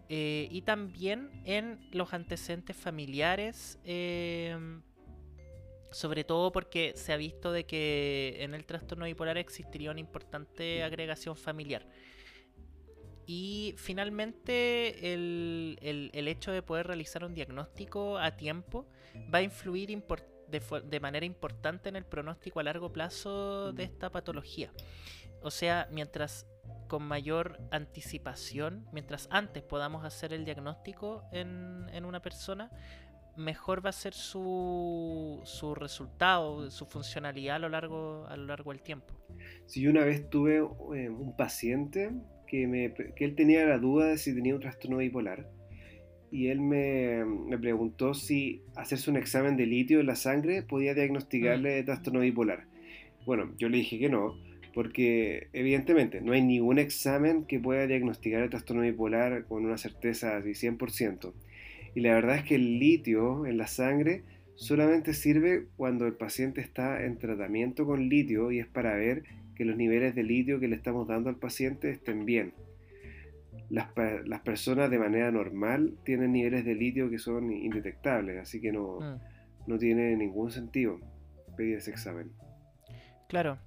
eh, 0.08 0.48
y 0.50 0.62
también 0.62 1.30
en 1.44 1.80
los 1.90 2.12
antecedentes 2.12 2.76
familiares, 2.76 3.78
em, 3.84 4.82
sobre 5.90 6.24
todo 6.24 6.52
porque 6.52 6.92
se 6.94 7.12
ha 7.12 7.16
visto 7.16 7.52
de 7.52 7.64
que 7.64 8.36
en 8.40 8.54
el 8.54 8.64
trastorno 8.66 9.06
bipolar 9.06 9.38
existiría 9.38 9.90
una 9.90 10.00
importante 10.00 10.82
agregación 10.82 11.36
familiar. 11.36 11.88
Y 13.26 13.74
finalmente 13.76 15.12
el, 15.12 16.10
hecho 16.12 16.52
de 16.52 16.62
poder 16.62 16.86
realizar 16.86 17.24
un 17.24 17.34
diagnóstico 17.34 18.18
a 18.18 18.36
tiempo 18.36 18.86
va 19.34 19.38
a 19.38 19.42
influir 19.42 19.90
de, 20.48 20.62
de, 20.84 21.00
manera 21.00 21.26
importante 21.26 21.88
en 21.88 21.96
el 21.96 22.04
pronóstico 22.04 22.60
a 22.60 22.62
largo 22.62 22.92
plazo 22.92 23.72
de 23.72 23.84
esta 23.84 24.10
patología. 24.10 24.72
O 25.42 25.50
sea, 25.50 25.88
mientras 25.90 26.46
con 26.88 27.02
mayor 27.02 27.58
anticipación, 27.70 28.86
mientras 28.92 29.28
antes 29.30 29.62
podamos 29.62 30.04
hacer 30.04 30.32
el 30.32 30.44
diagnóstico 30.44 31.24
en, 31.32 31.88
en 31.92 32.04
una 32.04 32.20
persona, 32.20 32.70
mejor 33.36 33.84
va 33.84 33.90
a 33.90 33.92
ser 33.92 34.14
su, 34.14 35.40
su, 35.44 35.74
resultado, 35.74 36.70
su 36.70 36.86
funcionalidad 36.86 37.56
a 37.56 37.58
lo 37.58 37.68
largo, 37.68 38.26
a 38.28 38.36
lo 38.36 38.46
largo 38.46 38.72
del 38.72 38.82
tiempo. 38.82 39.14
Si 39.66 39.82
yo 39.82 39.90
una 39.90 40.04
vez 40.04 40.28
tuve 40.30 40.56
eh, 40.56 41.08
un 41.10 41.36
paciente 41.36 42.12
que, 42.46 42.66
me, 42.66 42.94
que 42.94 43.24
él 43.24 43.34
tenía 43.34 43.66
la 43.66 43.78
duda 43.78 44.06
de 44.06 44.18
si 44.18 44.34
tenía 44.34 44.54
un 44.54 44.60
trastorno 44.60 44.98
bipolar 44.98 45.55
y 46.36 46.48
él 46.48 46.60
me, 46.60 47.24
me, 47.24 47.56
preguntó 47.56 48.12
si 48.12 48.60
hacerse 48.74 49.10
un 49.10 49.16
examen 49.16 49.56
de 49.56 49.64
litio 49.64 50.00
en 50.00 50.06
la 50.06 50.16
sangre 50.16 50.62
podía 50.62 50.92
diagnosticarle 50.92 51.80
mm. 51.80 51.84
trastorno 51.86 52.20
bipolar. 52.20 52.66
Bueno, 53.24 53.54
yo 53.56 53.70
le 53.70 53.78
dije 53.78 53.98
que 53.98 54.10
no, 54.10 54.36
porque 54.74 55.48
evidentemente 55.54 56.20
no 56.20 56.32
hay 56.32 56.42
ningún 56.42 56.78
examen 56.78 57.44
que 57.46 57.58
pueda 57.58 57.86
diagnosticar 57.86 58.42
el 58.42 58.50
trastorno 58.50 58.82
bipolar 58.82 59.46
con 59.46 59.64
una 59.64 59.78
certeza 59.78 60.38
de 60.42 60.50
100%. 60.50 61.32
Y 61.94 62.00
la 62.00 62.12
verdad 62.12 62.36
es 62.36 62.44
que 62.44 62.56
el 62.56 62.78
litio 62.78 63.46
en 63.46 63.56
la 63.56 63.66
sangre 63.66 64.22
solamente 64.56 65.14
sirve 65.14 65.64
cuando 65.78 66.06
el 66.06 66.12
paciente 66.12 66.60
está 66.60 67.02
en 67.02 67.16
tratamiento 67.16 67.86
con 67.86 68.10
litio 68.10 68.52
y 68.52 68.58
es 68.58 68.66
para 68.66 68.94
ver 68.94 69.22
que 69.54 69.64
los 69.64 69.78
niveles 69.78 70.14
de 70.14 70.22
litio 70.22 70.60
que 70.60 70.68
le 70.68 70.76
estamos 70.76 71.08
dando 71.08 71.30
al 71.30 71.36
paciente 71.36 71.88
estén 71.88 72.26
bien. 72.26 72.52
Las, 73.68 73.88
las 74.26 74.40
personas 74.40 74.90
de 74.90 74.98
manera 74.98 75.30
normal 75.30 75.98
tienen 76.04 76.32
niveles 76.32 76.64
de 76.64 76.74
litio 76.74 77.10
que 77.10 77.18
son 77.18 77.50
indetectables, 77.50 78.40
así 78.40 78.60
que 78.60 78.72
no, 78.72 79.00
mm. 79.00 79.20
no 79.66 79.78
tiene 79.78 80.16
ningún 80.16 80.50
sentido 80.50 81.00
pedir 81.56 81.78
ese 81.78 81.90
examen. 81.90 82.32
Claro, 83.28 83.58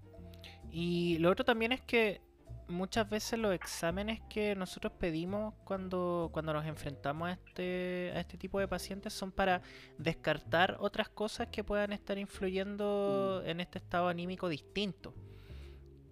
y 0.71 1.17
lo 1.17 1.29
otro 1.31 1.43
también 1.43 1.71
es 1.71 1.81
que 1.81 2.21
muchas 2.69 3.09
veces 3.09 3.39
los 3.39 3.53
exámenes 3.53 4.21
que 4.29 4.55
nosotros 4.55 4.93
pedimos 4.93 5.55
cuando, 5.63 6.29
cuando 6.31 6.53
nos 6.53 6.65
enfrentamos 6.65 7.29
a 7.29 7.31
este, 7.33 8.11
a 8.15 8.19
este 8.19 8.37
tipo 8.37 8.59
de 8.59 8.67
pacientes 8.67 9.11
son 9.13 9.31
para 9.31 9.61
descartar 9.97 10.77
otras 10.79 11.09
cosas 11.09 11.47
que 11.47 11.63
puedan 11.63 11.91
estar 11.91 12.17
influyendo 12.17 13.41
mm. 13.43 13.49
en 13.49 13.59
este 13.59 13.79
estado 13.79 14.07
anímico 14.07 14.47
distinto. 14.47 15.13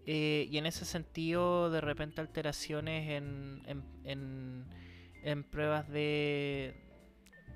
Eh, 0.07 0.47
y 0.49 0.57
en 0.57 0.65
ese 0.65 0.85
sentido, 0.85 1.69
de 1.69 1.81
repente 1.81 2.21
alteraciones 2.21 3.09
en, 3.09 3.61
en, 4.05 4.65
en 5.21 5.43
pruebas 5.43 5.89
de, 5.89 6.73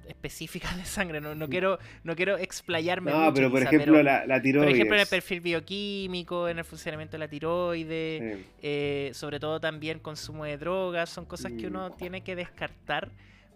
específicas 0.08 0.78
de 0.78 0.86
sangre. 0.86 1.22
No, 1.22 1.36
no 1.36 1.48
quiero, 1.50 1.80
no 2.04 2.16
quiero 2.16 2.38
explayarme. 2.38 3.12
No, 3.12 3.34
pero 3.34 3.50
por 3.50 3.62
ejemplo 3.62 4.02
la, 4.04 4.42
tiroides. 4.42 4.68
Por 4.68 4.76
ejemplo 4.76 4.96
en 4.96 5.02
el 5.02 5.08
perfil 5.08 5.42
bioquímico, 5.42 6.48
en 6.48 6.60
el 6.60 6.66
funcionamiento 6.66 7.14
de 7.14 7.20
la 7.20 7.28
tiroides, 7.28 8.40
eh, 8.62 9.12
sobre 9.14 9.40
todo 9.40 9.60
también 9.60 10.00
consumo 10.00 10.46
de 10.46 10.58
drogas, 10.58 11.10
son 11.10 11.26
cosas 11.26 11.52
que 11.54 11.68
uno 11.68 11.90
mm. 11.90 11.98
tiene 11.98 12.22
que 12.22 12.36
descartar 12.36 13.12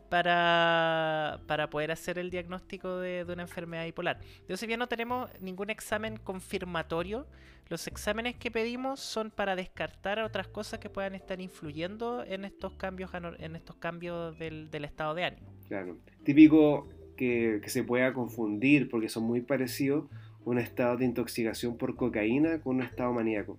para, 0.10 1.40
para 1.48 1.70
poder 1.70 1.92
hacer 1.92 2.20
el 2.20 2.30
diagnóstico 2.30 3.00
de, 3.00 3.26
una 3.28 3.44
enfermedad 3.44 3.86
bipolar. 3.86 4.20
Entonces, 4.22 4.60
si 4.60 4.68
bien 4.68 4.80
no 4.80 4.88
tenemos 4.88 5.30
ningún 5.42 5.70
examen 5.70 6.18
confirmatorio, 6.18 7.28
los 7.68 7.88
exámenes 7.88 8.36
que 8.36 8.52
pedimos 8.52 9.00
son 9.00 9.32
para 9.32 9.56
descartar 9.56 10.20
otras 10.20 10.48
cosas 10.48 10.80
que 10.80 10.90
puedan 10.90 11.16
estar 11.16 11.42
influyendo 11.42 12.24
en 12.24 12.46
estos 12.46 12.74
cambios, 12.74 13.12
en 13.14 13.56
estos 13.56 13.76
cambios 13.78 14.38
del, 14.38 14.70
del 14.70 14.86
estado 14.86 15.16
de 15.16 15.24
ánimo. 15.26 15.54
Claro. 15.68 15.98
Típico 16.24 16.88
que, 17.16 17.62
se 17.66 17.84
pueda 17.84 18.14
confundir, 18.14 18.90
porque 18.90 19.10
son 19.10 19.24
muy 19.24 19.42
parecidos, 19.42 20.06
un 20.44 20.60
estado 20.60 20.98
de 20.98 21.06
intoxicación 21.06 21.78
por 21.78 21.96
cocaína 21.96 22.62
con 22.62 22.78
un 22.78 22.84
estado 22.84 23.12
maníaco. 23.14 23.58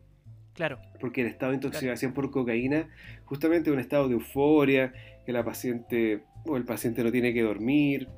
Claro. 0.55 0.79
Porque 1.01 1.23
el 1.23 1.27
estado 1.27 1.51
de 1.51 1.57
intoxicación 1.57 2.13
por 2.13 2.31
cocaína, 2.31 2.89
justamente 3.25 3.71
un 3.71 3.81
estado 3.81 4.09
de 4.09 4.15
euforia, 4.15 4.93
que 5.25 5.33
la 5.33 5.45
paciente 5.45 6.23
o 6.45 6.57
el 6.57 6.65
paciente 6.65 7.03
no 7.03 7.11
tiene 7.11 7.35
que 7.35 7.43
dormir, 7.43 8.09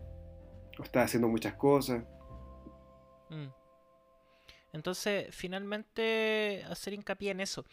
o 0.78 0.82
está 0.82 1.02
haciendo 1.02 1.28
muchas 1.28 1.54
cosas. 1.54 2.04
Mm. 3.30 3.57
Entonces, 4.78 5.26
finalmente, 5.34 6.64
hacer 6.70 6.94
hincapié 6.94 7.32
en 7.32 7.40
eso. 7.40 7.64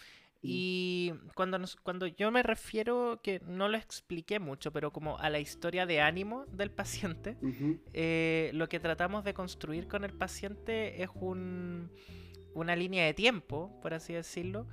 Y 0.42 1.14
cuando, 1.36 1.60
cuando 1.84 2.08
yo 2.08 2.32
me 2.32 2.42
refiero, 2.42 3.20
que 3.22 3.42
no 3.46 3.70
lo 3.70 3.78
expliqué 3.78 4.40
mucho, 4.40 4.72
pero 4.72 4.92
como 4.92 5.20
a 5.20 5.30
la 5.30 5.40
historia 5.40 5.86
de 5.86 6.02
ánimo 6.02 6.46
del 6.48 6.72
paciente, 6.72 7.38
eh, 7.94 8.50
lo 8.54 8.68
que 8.68 8.80
tratamos 8.80 9.24
de 9.24 9.36
construir 9.36 9.88
con 9.88 10.04
el 10.04 10.14
paciente 10.14 11.04
es 11.04 11.10
un, 11.14 11.92
una 12.56 12.76
línea 12.76 13.06
de 13.06 13.14
tiempo, 13.14 13.80
por 13.84 13.94
así 13.94 14.14
decirlo, 14.14 14.68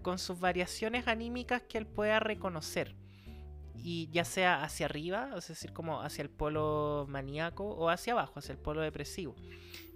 con 0.00 0.18
sus 0.18 0.40
variaciones 0.40 1.06
anímicas 1.06 1.62
que 1.62 1.76
él 1.76 1.86
pueda 1.86 2.18
reconocer. 2.18 2.94
Y 3.74 4.08
ya 4.10 4.24
sea 4.24 4.62
hacia 4.62 4.86
arriba, 4.86 5.32
es 5.36 5.48
decir, 5.48 5.74
como 5.74 6.00
hacia 6.00 6.22
el 6.22 6.30
polo 6.30 7.06
maníaco, 7.10 7.64
o 7.64 7.90
hacia 7.90 8.14
abajo, 8.14 8.38
hacia 8.38 8.52
el 8.52 8.58
polo 8.58 8.80
depresivo. 8.80 9.36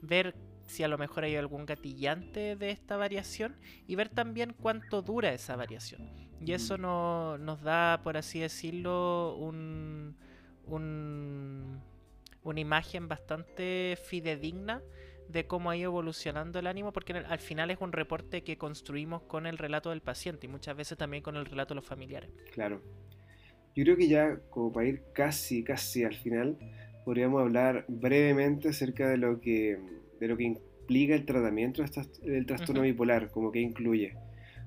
Ver 0.03 0.52
si 0.73 0.83
a 0.83 0.89
lo 0.89 0.97
mejor 0.97 1.25
hay 1.25 1.37
algún 1.37 1.67
gatillante 1.67 2.57
de 2.57 2.71
esta 2.71 2.97
variación 2.97 3.57
y 3.87 3.95
ver 3.95 4.09
también 4.09 4.55
cuánto 4.59 5.03
dura 5.03 5.33
esa 5.33 5.55
variación. 5.55 6.11
Y 6.41 6.53
eso 6.53 6.79
no, 6.79 7.37
nos 7.39 7.63
da, 7.63 8.01
por 8.03 8.17
así 8.17 8.41
decirlo, 8.41 9.37
un, 9.37 10.17
una 10.67 12.61
imagen 12.61 13.07
bastante 13.07 13.99
fidedigna 14.03 14.83
de 15.29 15.47
cómo 15.47 15.71
ha 15.71 15.77
ido 15.77 15.91
evolucionando 15.91 16.59
el 16.59 16.67
ánimo, 16.67 16.93
porque 16.93 17.13
al 17.13 17.39
final 17.39 17.71
es 17.71 17.79
un 17.81 17.93
reporte 17.93 18.43
que 18.43 18.57
construimos 18.57 19.23
con 19.23 19.47
el 19.47 19.59
relato 19.59 19.91
del 19.91 20.01
paciente 20.01 20.47
y 20.47 20.49
muchas 20.49 20.77
veces 20.77 20.97
también 20.97 21.23
con 21.23 21.37
el 21.37 21.45
relato 21.45 21.75
de 21.75 21.77
los 21.77 21.87
familiares. 21.87 22.31
Claro. 22.53 22.83
Yo 23.75 23.85
creo 23.85 23.97
que 23.97 24.09
ya, 24.09 24.39
como 24.51 24.73
para 24.73 24.87
ir 24.87 25.03
casi, 25.13 25.63
casi 25.63 26.05
al 26.05 26.15
final, 26.15 26.57
podríamos 27.05 27.41
hablar 27.43 27.85
brevemente 27.89 28.71
acerca 28.71 29.09
de 29.09 29.17
lo 29.19 29.41
que 29.41 29.79
de 30.23 30.29
lo 30.29 30.37
que 30.37 30.45
implica 30.45 31.17
el 31.17 31.25
tratamiento 31.25 31.83
del 32.23 32.47
trastorno 32.47 32.83
bipolar, 32.83 33.33
como 33.33 33.51
que 33.51 33.59
incluye. 33.59 34.15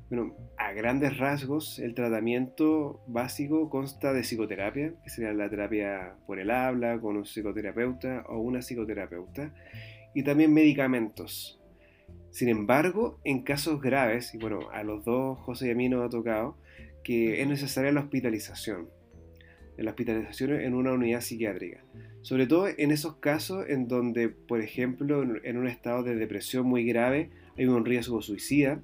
Bueno, 0.10 0.36
a 0.58 0.74
grandes 0.74 1.18
rasgos, 1.18 1.80
el 1.80 1.94
tratamiento 1.94 3.02
básico 3.08 3.70
consta 3.70 4.12
de 4.12 4.24
psicoterapia, 4.24 4.94
que 5.02 5.10
sería 5.10 5.32
la 5.32 5.50
terapia 5.50 6.18
por 6.28 6.40
el 6.40 6.52
habla, 6.52 7.00
con 7.00 7.16
un 7.16 7.26
psicoterapeuta 7.26 8.26
o 8.28 8.40
una 8.40 8.62
psicoterapeuta, 8.62 9.54
y 10.14 10.24
también 10.24 10.54
medicamentos. 10.54 11.62
Sin 12.32 12.50
embargo, 12.50 13.22
en 13.24 13.44
casos 13.44 13.82
graves, 13.82 14.36
y 14.36 14.38
bueno, 14.38 14.60
a 14.74 14.84
los 14.84 15.06
dos 15.06 15.40
José 15.40 15.70
y 15.70 15.72
a 15.72 15.76
mí 15.76 15.88
nos 15.88 16.06
ha 16.06 16.10
tocado, 16.10 16.58
que 17.02 17.42
es 17.42 17.48
necesaria 17.48 17.94
la 17.94 18.02
hospitalización 18.02 18.90
en 19.78 19.86
la 19.86 19.92
hospitalización 19.92 20.54
en 20.54 20.74
una 20.74 20.94
unidad 20.94 21.22
psiquiátrica. 21.22 21.84
Sobre 22.22 22.48
todo 22.48 22.68
en 22.68 22.92
esos 22.92 23.18
casos 23.18 23.66
en 23.70 23.88
donde, 23.88 24.30
por 24.30 24.62
ejemplo, 24.62 25.24
en 25.44 25.58
un 25.58 25.68
estado 25.68 26.04
de 26.04 26.16
depresión 26.16 26.66
muy 26.66 26.86
grave 26.86 27.30
hay 27.58 27.66
un 27.66 27.86
riesgo 27.86 28.22
suicida, 28.22 28.82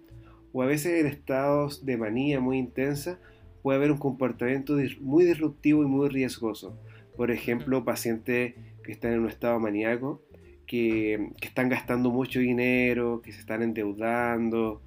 o 0.54 0.62
a 0.62 0.66
veces 0.66 1.00
en 1.00 1.08
estados 1.08 1.86
de 1.86 1.98
manía 1.98 2.40
muy 2.40 2.58
intensa 2.58 3.20
puede 3.62 3.78
haber 3.78 3.92
un 3.92 3.98
comportamiento 3.98 4.78
muy 5.00 5.26
disruptivo 5.26 5.84
y 5.84 5.88
muy 5.88 6.10
riesgoso. 6.10 6.78
Por 7.16 7.32
ejemplo, 7.32 7.86
pacientes 7.86 8.56
que 8.84 8.92
están 8.92 9.14
en 9.14 9.20
un 9.22 9.30
estado 9.30 9.60
maníaco, 9.60 10.22
que, 10.66 11.30
que 11.40 11.48
están 11.48 11.70
gastando 11.70 12.12
mucho 12.12 12.40
dinero, 12.40 13.22
que 13.22 13.32
se 13.32 13.40
están 13.40 13.62
endeudando, 13.62 14.82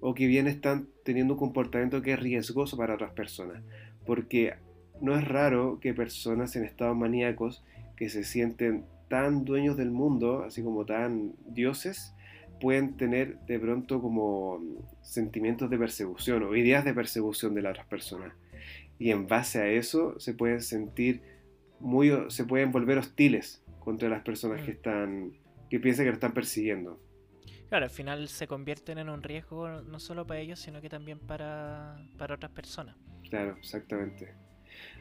o 0.00 0.14
que 0.14 0.26
bien 0.26 0.46
están 0.46 0.88
teniendo 1.04 1.34
un 1.34 1.40
comportamiento 1.40 2.02
que 2.02 2.12
es 2.12 2.20
riesgoso 2.20 2.76
para 2.76 2.94
otras 2.94 3.12
personas. 3.12 3.62
Porque 4.06 4.54
no 5.00 5.16
es 5.16 5.26
raro 5.26 5.78
que 5.80 5.94
personas 5.94 6.56
en 6.56 6.64
estados 6.64 6.96
maníacos 6.96 7.64
que 7.96 8.08
se 8.08 8.24
sienten 8.24 8.84
tan 9.08 9.44
dueños 9.44 9.76
del 9.76 9.90
mundo, 9.90 10.42
así 10.44 10.62
como 10.62 10.84
tan 10.84 11.32
dioses, 11.46 12.14
pueden 12.60 12.96
tener 12.96 13.38
de 13.40 13.58
pronto 13.58 14.00
como 14.00 14.60
sentimientos 15.02 15.70
de 15.70 15.78
persecución 15.78 16.42
o 16.42 16.56
ideas 16.56 16.84
de 16.84 16.94
persecución 16.94 17.54
de 17.54 17.62
las 17.62 17.70
otras 17.70 17.86
personas. 17.86 18.32
Y 18.98 19.10
en 19.10 19.26
base 19.26 19.60
a 19.60 19.68
eso 19.68 20.18
se 20.18 20.34
pueden 20.34 20.60
sentir 20.60 21.22
muy, 21.80 22.12
se 22.28 22.44
pueden 22.44 22.72
volver 22.72 22.98
hostiles 22.98 23.62
contra 23.78 24.08
las 24.08 24.22
personas 24.22 24.60
que 24.62 24.72
mm. 24.72 24.74
están, 24.74 25.32
que 25.70 25.80
piensan 25.80 26.04
que 26.04 26.10
lo 26.10 26.14
están 26.14 26.32
persiguiendo. 26.32 27.00
Claro, 27.68 27.84
al 27.84 27.90
final 27.90 28.28
se 28.28 28.46
convierten 28.46 28.98
en 28.98 29.08
un 29.08 29.22
riesgo 29.22 29.82
no 29.82 30.00
solo 30.00 30.26
para 30.26 30.40
ellos, 30.40 30.58
sino 30.58 30.80
que 30.80 30.88
también 30.88 31.18
para, 31.18 31.96
para 32.16 32.34
otras 32.34 32.52
personas. 32.52 32.96
Claro, 33.28 33.56
exactamente. 33.58 34.34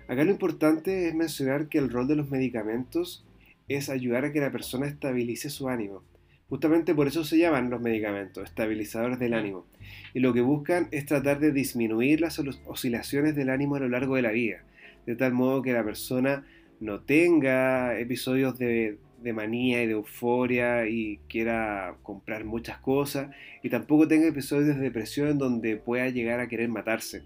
Acá 0.07 0.23
lo 0.23 0.31
importante 0.31 1.07
es 1.07 1.15
mencionar 1.15 1.67
que 1.67 1.77
el 1.77 1.89
rol 1.89 2.07
de 2.07 2.15
los 2.15 2.29
medicamentos 2.29 3.25
es 3.67 3.89
ayudar 3.89 4.25
a 4.25 4.31
que 4.31 4.39
la 4.39 4.51
persona 4.51 4.87
estabilice 4.87 5.49
su 5.49 5.67
ánimo. 5.67 6.03
Justamente 6.49 6.95
por 6.95 7.07
eso 7.07 7.25
se 7.25 7.37
llaman 7.37 7.69
los 7.69 7.81
medicamentos, 7.81 8.45
estabilizadores 8.45 9.19
del 9.19 9.33
ánimo. 9.33 9.65
Y 10.13 10.21
lo 10.21 10.33
que 10.33 10.39
buscan 10.39 10.87
es 10.91 11.05
tratar 11.05 11.39
de 11.39 11.51
disminuir 11.51 12.21
las 12.21 12.39
oscilaciones 12.39 13.35
del 13.35 13.49
ánimo 13.49 13.75
a 13.75 13.81
lo 13.81 13.89
largo 13.89 14.15
de 14.15 14.21
la 14.21 14.31
vida, 14.31 14.63
de 15.05 15.15
tal 15.17 15.33
modo 15.33 15.61
que 15.61 15.73
la 15.73 15.83
persona 15.83 16.45
no 16.79 17.01
tenga 17.01 17.99
episodios 17.99 18.57
de, 18.57 18.97
manía 19.33 19.83
y 19.83 19.87
de 19.87 19.93
euforia 19.93 20.87
y 20.87 21.19
quiera 21.27 21.95
comprar 22.01 22.45
muchas 22.45 22.77
cosas, 22.77 23.35
y 23.61 23.69
tampoco 23.69 24.07
tenga 24.07 24.27
episodios 24.27 24.77
de 24.77 24.81
depresión 24.81 25.37
donde 25.37 25.75
pueda 25.75 26.07
llegar 26.07 26.39
a 26.39 26.47
querer 26.47 26.69
matarse. 26.69 27.23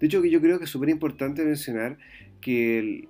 De 0.00 0.06
hecho, 0.06 0.22
que 0.22 0.30
yo 0.30 0.40
creo 0.40 0.58
que 0.58 0.64
es 0.64 0.70
súper 0.70 0.88
importante 0.88 1.44
mencionar 1.44 1.98
que 2.40 2.78
el, 2.78 3.08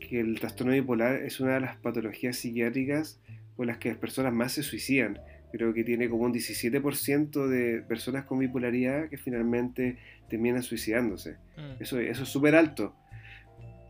que 0.00 0.20
el 0.20 0.40
trastorno 0.40 0.72
bipolar 0.72 1.16
es 1.22 1.40
una 1.40 1.54
de 1.54 1.60
las 1.60 1.76
patologías 1.76 2.36
psiquiátricas 2.36 3.20
con 3.56 3.66
las 3.66 3.78
que 3.78 3.90
las 3.90 3.98
personas 3.98 4.32
más 4.32 4.52
se 4.52 4.62
suicidan. 4.62 5.20
Creo 5.52 5.74
que 5.74 5.84
tiene 5.84 6.08
como 6.08 6.24
un 6.24 6.32
17% 6.32 7.46
de 7.46 7.82
personas 7.82 8.24
con 8.24 8.38
bipolaridad 8.38 9.10
que 9.10 9.18
finalmente 9.18 9.98
terminan 10.28 10.62
suicidándose. 10.62 11.36
Mm. 11.56 11.82
Eso, 11.82 12.00
eso 12.00 12.22
es 12.22 12.28
súper 12.28 12.54
alto. 12.54 12.94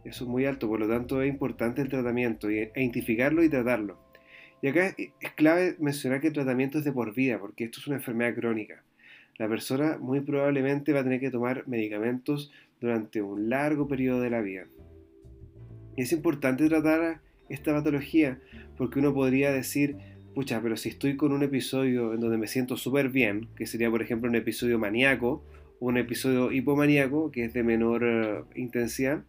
Eso 0.05 0.25
es 0.25 0.31
muy 0.31 0.45
alto, 0.47 0.69
por 0.69 0.81
lo 0.81 0.89
tanto 0.89 1.23
es 1.23 1.29
importante 1.29 1.81
el 1.81 1.89
tratamiento, 1.89 2.51
e 2.51 2.73
identificarlo 2.75 3.45
y 3.45 3.49
tratarlo. 3.49 4.03
Y 4.61 4.69
acá 4.69 4.95
es 4.97 5.33
clave 5.37 5.77
mencionar 5.79 6.21
que 6.21 6.29
el 6.29 6.33
tratamiento 6.33 6.79
es 6.79 6.85
de 6.85 6.93
por 6.93 7.15
vida, 7.15 7.39
porque 7.39 7.65
esto 7.65 7.81
es 7.81 7.87
una 7.87 7.97
enfermedad 7.97 8.35
crónica. 8.35 8.83
La 9.43 9.49
persona 9.49 9.99
muy 10.01 10.21
probablemente 10.21 10.93
va 10.93 11.01
a 11.01 11.03
tener 11.03 11.19
que 11.19 11.33
tomar 11.33 11.67
medicamentos 11.67 12.53
durante 12.81 13.23
un 13.23 13.51
largo 13.51 13.89
periodo 13.89 14.21
de 14.21 14.31
la 14.31 14.41
vida. 14.41 14.67
Es 15.97 16.13
importante 16.13 16.69
tratar 16.69 17.21
esta 17.49 17.73
patología 17.73 18.39
porque 18.79 19.01
uno 19.01 19.13
podría 19.13 19.51
decir, 19.51 19.97
pucha, 20.37 20.61
pero 20.63 20.77
si 20.77 20.91
estoy 20.91 21.17
con 21.17 21.33
un 21.33 21.43
episodio 21.43 22.15
en 22.15 22.21
donde 22.21 22.39
me 22.39 22.47
siento 22.47 22.77
súper 22.77 23.09
bien, 23.09 23.49
que 23.57 23.67
sería 23.67 23.91
por 23.91 24.01
ejemplo 24.01 24.31
un 24.31 24.37
episodio 24.37 24.79
maníaco, 24.79 25.43
o 25.81 25.87
un 25.87 25.97
episodio 25.97 26.53
hipomaníaco, 26.53 27.33
que 27.33 27.47
es 27.47 27.53
de 27.53 27.65
menor 27.65 28.05
eh, 28.05 28.45
intensidad, 28.55 29.25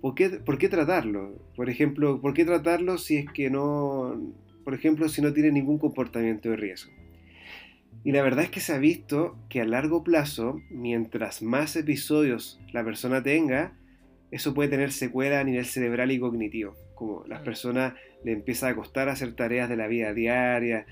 ¿por 0.00 0.14
qué, 0.14 0.30
¿por 0.30 0.56
qué 0.56 0.70
tratarlo? 0.70 1.34
Por 1.54 1.68
ejemplo, 1.68 2.18
¿por 2.22 2.32
qué 2.32 2.46
tratarlo 2.46 2.96
si 2.96 3.18
es 3.18 3.26
que 3.30 3.50
no, 3.50 4.32
por 4.64 4.72
ejemplo, 4.72 5.06
si 5.10 5.20
no 5.20 5.34
tiene 5.34 5.52
ningún 5.52 5.76
comportamiento 5.76 6.48
de 6.48 6.56
riesgo? 6.56 6.92
Y 8.04 8.12
la 8.12 8.22
verdad 8.22 8.44
es 8.44 8.50
que 8.50 8.60
se 8.60 8.72
ha 8.72 8.78
visto 8.78 9.36
que 9.48 9.60
a 9.60 9.64
largo 9.64 10.02
plazo, 10.02 10.60
mientras 10.70 11.42
más 11.42 11.76
episodios 11.76 12.60
la 12.72 12.84
persona 12.84 13.22
tenga, 13.22 13.76
eso 14.32 14.54
puede 14.54 14.70
tener 14.70 14.92
secuela 14.92 15.40
a 15.40 15.44
nivel 15.44 15.66
cerebral 15.66 16.10
y 16.10 16.18
cognitivo. 16.18 16.74
Como 16.94 17.24
las 17.26 17.42
mm. 17.42 17.44
personas 17.44 17.94
le 18.24 18.32
empieza 18.32 18.68
a 18.68 18.74
costar 18.74 19.08
hacer 19.08 19.34
tareas 19.34 19.68
de 19.68 19.76
la 19.76 19.86
vida 19.86 20.12
diaria, 20.14 20.86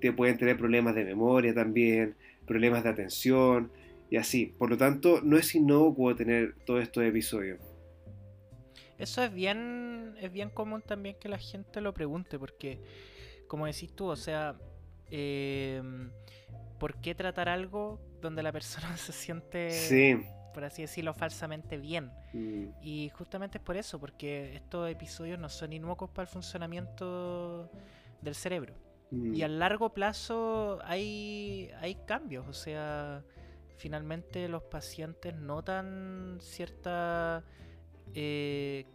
te 0.00 0.12
pueden 0.12 0.36
tener 0.36 0.56
problemas 0.56 0.94
de 0.94 1.04
memoria 1.04 1.54
también, 1.54 2.16
problemas 2.46 2.84
de 2.84 2.90
atención 2.90 3.70
y 4.10 4.16
así. 4.16 4.54
Por 4.58 4.70
lo 4.70 4.76
tanto, 4.76 5.20
no 5.22 5.36
es 5.38 5.54
inocuo 5.54 6.14
tener 6.14 6.56
todos 6.66 6.82
estos 6.82 7.04
episodios. 7.04 7.60
Eso 8.98 9.22
es 9.22 9.32
bien, 9.32 10.14
es 10.20 10.30
bien 10.30 10.50
común 10.50 10.82
también 10.82 11.16
que 11.18 11.28
la 11.28 11.38
gente 11.38 11.80
lo 11.80 11.94
pregunte, 11.94 12.38
porque, 12.38 12.80
como 13.46 13.66
decís 13.66 13.94
tú, 13.94 14.06
o 14.06 14.16
sea, 14.16 14.56
em, 15.10 16.10
¿por 16.80 16.96
qué 16.96 17.14
tratar 17.14 17.48
algo 17.48 18.00
donde 18.20 18.42
la 18.42 18.50
persona 18.50 18.96
se 18.96 19.12
siente 19.12 19.70
sí 19.70 20.16
por 20.52 20.64
así 20.64 20.82
decirlo, 20.82 21.14
falsamente 21.14 21.78
bien. 21.78 22.12
Mm. 22.32 22.66
Y 22.82 23.08
justamente 23.10 23.58
es 23.58 23.64
por 23.64 23.76
eso, 23.76 23.98
porque 23.98 24.54
estos 24.54 24.90
episodios 24.90 25.38
no 25.38 25.48
son 25.48 25.72
inocuos 25.72 26.10
para 26.10 26.22
el 26.22 26.28
funcionamiento 26.28 27.70
del 28.20 28.34
cerebro. 28.34 28.74
Mm. 29.10 29.34
Y 29.34 29.42
a 29.42 29.48
largo 29.48 29.92
plazo 29.92 30.78
hay, 30.84 31.70
hay 31.80 31.96
cambios, 32.06 32.46
o 32.46 32.52
sea, 32.52 33.24
finalmente 33.76 34.48
los 34.48 34.62
pacientes 34.62 35.34
notan 35.34 36.38
cierta, 36.40 37.44
eh, 38.14 38.86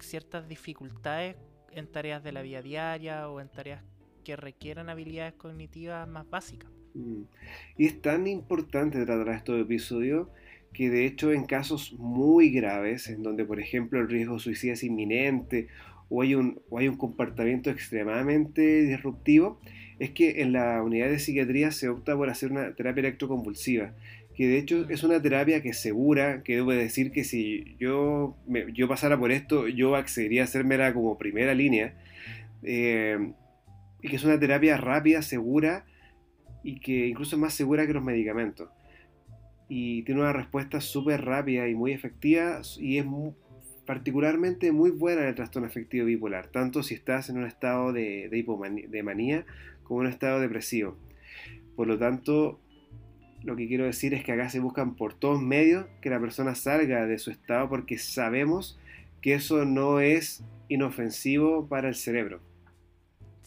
ciertas 0.00 0.48
dificultades 0.48 1.36
en 1.70 1.90
tareas 1.90 2.22
de 2.22 2.32
la 2.32 2.42
vida 2.42 2.62
diaria 2.62 3.28
o 3.28 3.40
en 3.40 3.48
tareas 3.48 3.82
que 4.24 4.36
requieren 4.36 4.90
habilidades 4.90 5.34
cognitivas 5.34 6.06
más 6.06 6.28
básicas. 6.28 6.70
Mm. 6.98 7.22
Y 7.78 7.86
es 7.86 8.02
tan 8.02 8.26
importante 8.26 9.04
tratar 9.04 9.34
estos 9.34 9.60
episodios 9.60 10.28
que 10.72 10.90
de 10.90 11.06
hecho 11.06 11.32
en 11.32 11.44
casos 11.46 11.94
muy 11.98 12.50
graves, 12.50 13.08
en 13.08 13.22
donde 13.22 13.44
por 13.44 13.60
ejemplo 13.60 14.00
el 14.00 14.08
riesgo 14.08 14.38
suicida 14.38 14.74
es 14.74 14.84
inminente 14.84 15.68
o 16.08 16.22
hay 16.22 16.34
un, 16.34 16.60
o 16.70 16.78
hay 16.78 16.88
un 16.88 16.96
comportamiento 16.96 17.70
extremadamente 17.70 18.82
disruptivo, 18.82 19.60
es 19.98 20.10
que 20.10 20.42
en 20.42 20.52
la 20.52 20.82
unidad 20.82 21.08
de 21.08 21.18
psiquiatría 21.18 21.70
se 21.70 21.88
opta 21.88 22.16
por 22.16 22.30
hacer 22.30 22.50
una 22.50 22.74
terapia 22.74 23.00
electroconvulsiva, 23.00 23.94
que 24.34 24.46
de 24.46 24.58
hecho 24.58 24.88
es 24.88 25.02
una 25.02 25.20
terapia 25.20 25.62
que 25.62 25.70
es 25.70 25.78
segura, 25.78 26.42
que 26.42 26.56
debo 26.56 26.70
decir 26.70 27.10
que 27.10 27.24
si 27.24 27.76
yo, 27.78 28.36
yo 28.72 28.88
pasara 28.88 29.18
por 29.18 29.32
esto, 29.32 29.68
yo 29.68 29.96
accedería 29.96 30.42
a 30.42 30.44
hacérmela 30.44 30.94
como 30.94 31.18
primera 31.18 31.54
línea, 31.54 31.94
eh, 32.62 33.32
y 34.00 34.08
que 34.08 34.16
es 34.16 34.24
una 34.24 34.38
terapia 34.38 34.76
rápida, 34.76 35.22
segura, 35.22 35.84
y 36.68 36.80
que 36.80 37.06
incluso 37.06 37.36
es 37.36 37.40
más 37.40 37.54
segura 37.54 37.86
que 37.86 37.94
los 37.94 38.04
medicamentos 38.04 38.68
y 39.70 40.02
tiene 40.02 40.20
una 40.20 40.34
respuesta 40.34 40.82
súper 40.82 41.24
rápida 41.24 41.66
y 41.66 41.74
muy 41.74 41.92
efectiva 41.92 42.60
y 42.78 42.98
es 42.98 43.06
particularmente 43.86 44.70
muy 44.70 44.90
buena 44.90 45.22
en 45.22 45.28
el 45.28 45.34
trastorno 45.34 45.66
afectivo 45.66 46.04
bipolar, 46.04 46.48
tanto 46.48 46.82
si 46.82 46.92
estás 46.92 47.30
en 47.30 47.38
un 47.38 47.44
estado 47.44 47.94
de, 47.94 48.28
de, 48.28 49.02
manía 49.02 49.46
como 49.82 50.00
en 50.00 50.08
un 50.08 50.12
estado 50.12 50.40
depresivo. 50.40 50.98
Por 51.74 51.86
lo 51.86 51.98
tanto, 51.98 52.60
lo 53.42 53.56
que 53.56 53.66
quiero 53.66 53.86
decir 53.86 54.12
es 54.12 54.22
que 54.22 54.32
acá 54.32 54.50
se 54.50 54.60
buscan 54.60 54.94
por 54.94 55.14
todos 55.14 55.40
medios 55.40 55.86
que 56.02 56.10
la 56.10 56.20
persona 56.20 56.54
salga 56.54 57.06
de 57.06 57.16
su 57.16 57.30
estado 57.30 57.70
porque 57.70 57.96
sabemos 57.96 58.78
que 59.22 59.32
eso 59.32 59.64
no 59.64 60.00
es 60.00 60.44
inofensivo 60.68 61.66
para 61.66 61.88
el 61.88 61.94
cerebro. 61.94 62.40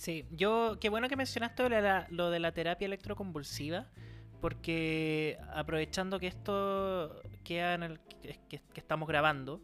Sí, 0.01 0.25
yo, 0.31 0.79
qué 0.81 0.89
bueno 0.89 1.07
que 1.07 1.15
mencionaste 1.15 1.61
lo 2.09 2.31
de 2.31 2.39
la 2.39 2.51
terapia 2.53 2.87
electroconvulsiva 2.87 3.87
porque 4.39 5.37
aprovechando 5.53 6.19
que 6.19 6.25
esto 6.25 7.21
queda 7.43 7.75
en 7.75 7.83
el 7.83 7.99
que, 8.49 8.61
estamos 8.73 9.07
grabando, 9.07 9.61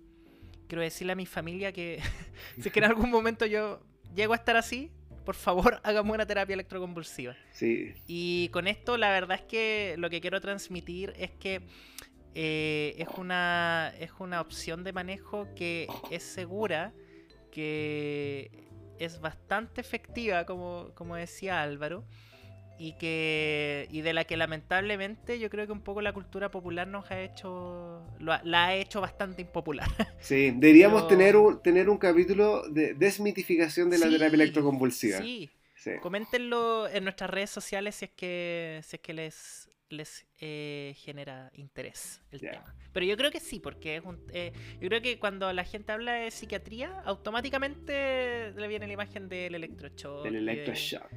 quiero 0.67 0.83
decirle 0.83 1.13
a 1.13 1.15
mi 1.15 1.25
familia 1.25 1.71
que 1.71 2.03
si 2.61 2.67
es 2.67 2.71
que 2.71 2.77
en 2.77 2.85
algún 2.85 3.09
momento 3.09 3.47
yo 3.47 3.81
llego 4.13 4.33
a 4.33 4.35
estar 4.35 4.55
así, 4.57 4.91
por 5.25 5.33
favor 5.33 5.81
hagamos 5.83 6.13
una 6.13 6.27
terapia 6.27 6.53
electroconvulsiva. 6.53 7.35
Sí. 7.51 7.95
Y 8.05 8.49
con 8.49 8.67
esto 8.67 8.95
la 8.95 9.09
verdad 9.09 9.39
es 9.39 9.45
que 9.47 9.95
lo 9.97 10.07
que 10.11 10.21
quiero 10.21 10.39
transmitir 10.39 11.15
es 11.17 11.31
que 11.31 11.63
eh, 12.35 12.93
es, 12.99 13.07
una, 13.17 13.91
es 13.97 14.11
una 14.19 14.39
opción 14.41 14.83
de 14.83 14.93
manejo 14.93 15.47
que 15.55 15.87
es 16.11 16.21
segura, 16.21 16.93
que 17.49 18.67
es 18.99 19.19
bastante 19.19 19.81
efectiva, 19.81 20.45
como, 20.45 20.91
como 20.95 21.15
decía 21.15 21.61
Álvaro 21.61 22.03
y 22.79 22.93
que 22.93 23.87
y 23.91 24.01
de 24.01 24.13
la 24.13 24.25
que 24.25 24.37
lamentablemente 24.37 25.39
yo 25.39 25.49
creo 25.49 25.65
que 25.65 25.71
un 25.71 25.81
poco 25.81 26.01
la 26.01 26.13
cultura 26.13 26.51
popular 26.51 26.87
nos 26.87 27.09
ha 27.09 27.19
hecho 27.21 28.03
la 28.19 28.65
ha 28.65 28.75
hecho 28.75 29.01
bastante 29.01 29.41
impopular 29.41 29.87
sí 30.19 30.53
deberíamos 30.55 31.07
tener 31.07 31.35
un 31.35 31.61
tener 31.61 31.89
un 31.89 31.97
capítulo 31.97 32.67
de 32.69 32.93
desmitificación 32.93 33.89
de 33.89 33.97
la 33.97 34.09
terapia 34.09 34.35
electroconvulsiva 34.35 35.17
sí. 35.19 35.49
sí. 35.75 35.91
coméntenlo 36.01 36.87
en 36.87 37.03
nuestras 37.03 37.29
redes 37.29 37.49
sociales 37.49 37.95
si 37.95 38.05
es 38.05 38.11
que 38.11 38.81
si 38.83 38.97
es 38.97 39.01
que 39.01 39.13
les 39.13 39.66
les 39.89 40.25
eh, 40.39 40.95
genera 40.97 41.49
interés 41.53 42.21
el 42.31 42.41
tema. 42.41 42.75
Pero 42.93 43.05
yo 43.05 43.17
creo 43.17 43.31
que 43.31 43.39
sí 43.39 43.59
porque 43.59 43.97
es 43.97 44.03
un 44.03 44.23
eh, 44.33 44.51
yo 44.79 44.87
creo 44.87 45.01
que 45.01 45.19
cuando 45.19 45.51
la 45.53 45.63
gente 45.63 45.91
habla 45.91 46.13
de 46.13 46.31
psiquiatría 46.31 47.01
automáticamente 47.05 48.51
le 48.51 48.67
viene 48.67 48.87
la 48.87 48.93
imagen 48.93 49.29
del 49.29 49.55
electroshock 49.55 50.23
del 50.23 50.35
electroshock. 50.35 51.11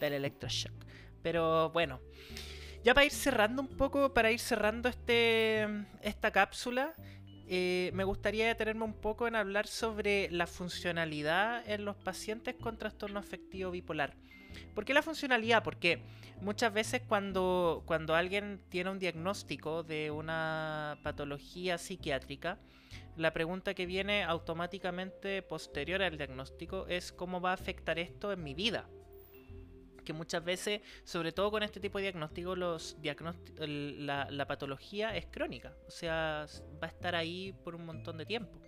del 0.00 0.12
electroshock. 0.14 0.74
Pero 1.22 1.70
bueno. 1.70 2.00
Ya 2.84 2.92
para 2.92 3.06
ir 3.06 3.12
cerrando 3.12 3.62
un 3.62 3.68
poco, 3.68 4.12
para 4.12 4.30
ir 4.30 4.38
cerrando 4.38 4.90
este, 4.90 5.66
esta 6.02 6.30
cápsula, 6.30 6.92
eh, 7.46 7.90
me 7.94 8.04
gustaría 8.04 8.46
detenerme 8.46 8.84
un 8.84 8.94
poco 8.94 9.26
en 9.26 9.36
hablar 9.36 9.66
sobre 9.66 10.30
la 10.30 10.46
funcionalidad 10.46 11.68
en 11.68 11.84
los 11.84 11.96
pacientes 11.96 12.54
con 12.54 12.78
trastorno 12.78 13.18
afectivo 13.18 13.70
bipolar. 13.70 14.14
¿Por 14.74 14.84
qué 14.84 14.94
la 14.94 15.02
funcionalidad? 15.02 15.62
Porque 15.62 16.00
muchas 16.40 16.72
veces 16.72 17.02
cuando, 17.06 17.82
cuando 17.86 18.14
alguien 18.14 18.60
tiene 18.68 18.90
un 18.90 18.98
diagnóstico 18.98 19.82
de 19.82 20.10
una 20.10 20.98
patología 21.02 21.76
psiquiátrica, 21.76 22.58
la 23.16 23.32
pregunta 23.32 23.74
que 23.74 23.86
viene 23.86 24.22
automáticamente 24.22 25.42
posterior 25.42 26.02
al 26.02 26.16
diagnóstico 26.16 26.86
es 26.88 27.12
cómo 27.12 27.40
va 27.40 27.50
a 27.50 27.54
afectar 27.54 27.98
esto 27.98 28.32
en 28.32 28.42
mi 28.42 28.54
vida 28.54 28.88
que 30.04 30.12
muchas 30.12 30.44
veces, 30.44 30.80
sobre 31.04 31.32
todo 31.32 31.50
con 31.50 31.62
este 31.62 31.80
tipo 31.80 31.98
de 31.98 32.04
diagnósticos, 32.04 32.56
los 32.56 32.96
la, 33.58 34.28
la, 34.30 34.46
patología 34.46 35.16
es 35.16 35.26
crónica, 35.26 35.74
o 35.86 35.90
sea, 35.90 36.46
va 36.82 36.86
a 36.86 36.90
estar 36.90 37.14
ahí 37.14 37.52
por 37.64 37.74
un 37.74 37.86
montón 37.86 38.18
de 38.18 38.26
tiempo. 38.26 38.60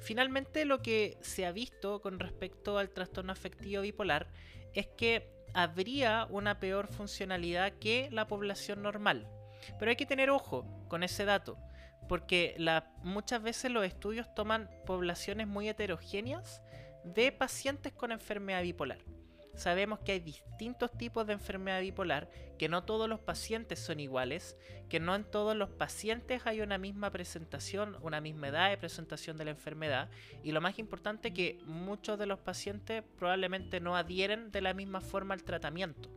Finalmente, 0.00 0.64
lo 0.64 0.82
que 0.82 1.16
se 1.20 1.46
ha 1.46 1.52
visto 1.52 2.00
con 2.00 2.18
respecto 2.18 2.78
al 2.78 2.90
trastorno 2.90 3.32
afectivo 3.32 3.82
bipolar 3.82 4.28
es 4.74 4.88
que 4.88 5.30
habría 5.54 6.26
una 6.28 6.58
peor 6.60 6.88
funcionalidad 6.88 7.72
que 7.78 8.08
la 8.10 8.26
población 8.26 8.82
normal. 8.82 9.28
Pero 9.78 9.90
hay 9.90 9.96
que 9.96 10.06
tener 10.06 10.30
ojo 10.30 10.66
con 10.88 11.02
ese 11.02 11.24
dato, 11.24 11.56
porque 12.08 12.56
muchas 13.02 13.42
veces 13.42 13.70
los 13.70 13.84
estudios 13.84 14.32
toman 14.34 14.70
poblaciones 14.84 15.46
muy 15.46 15.68
heterogéneas 15.68 16.62
de 17.04 17.32
pacientes 17.32 17.92
con 17.92 18.12
enfermedad 18.12 18.62
bipolar 18.62 18.98
sabemos 19.56 19.98
que 20.00 20.12
hay 20.12 20.20
distintos 20.20 20.92
tipos 20.96 21.26
de 21.26 21.32
enfermedad 21.32 21.80
bipolar, 21.80 22.30
que 22.58 22.68
no 22.68 22.84
todos 22.84 23.08
los 23.08 23.20
pacientes 23.20 23.78
son 23.78 24.00
iguales, 24.00 24.56
que 24.88 25.00
no 25.00 25.14
en 25.14 25.24
todos 25.24 25.56
los 25.56 25.70
pacientes 25.70 26.46
hay 26.46 26.60
una 26.60 26.78
misma 26.78 27.10
presentación, 27.10 27.96
una 28.02 28.20
misma 28.20 28.48
edad 28.48 28.70
de 28.70 28.76
presentación 28.76 29.36
de 29.36 29.46
la 29.46 29.50
enfermedad, 29.52 30.10
y 30.42 30.52
lo 30.52 30.60
más 30.60 30.78
importante 30.78 31.32
que 31.32 31.58
muchos 31.64 32.18
de 32.18 32.26
los 32.26 32.38
pacientes 32.38 33.02
probablemente 33.18 33.80
no 33.80 33.96
adhieren 33.96 34.52
de 34.52 34.60
la 34.60 34.74
misma 34.74 35.00
forma 35.00 35.34
al 35.34 35.42
tratamiento. 35.42 36.10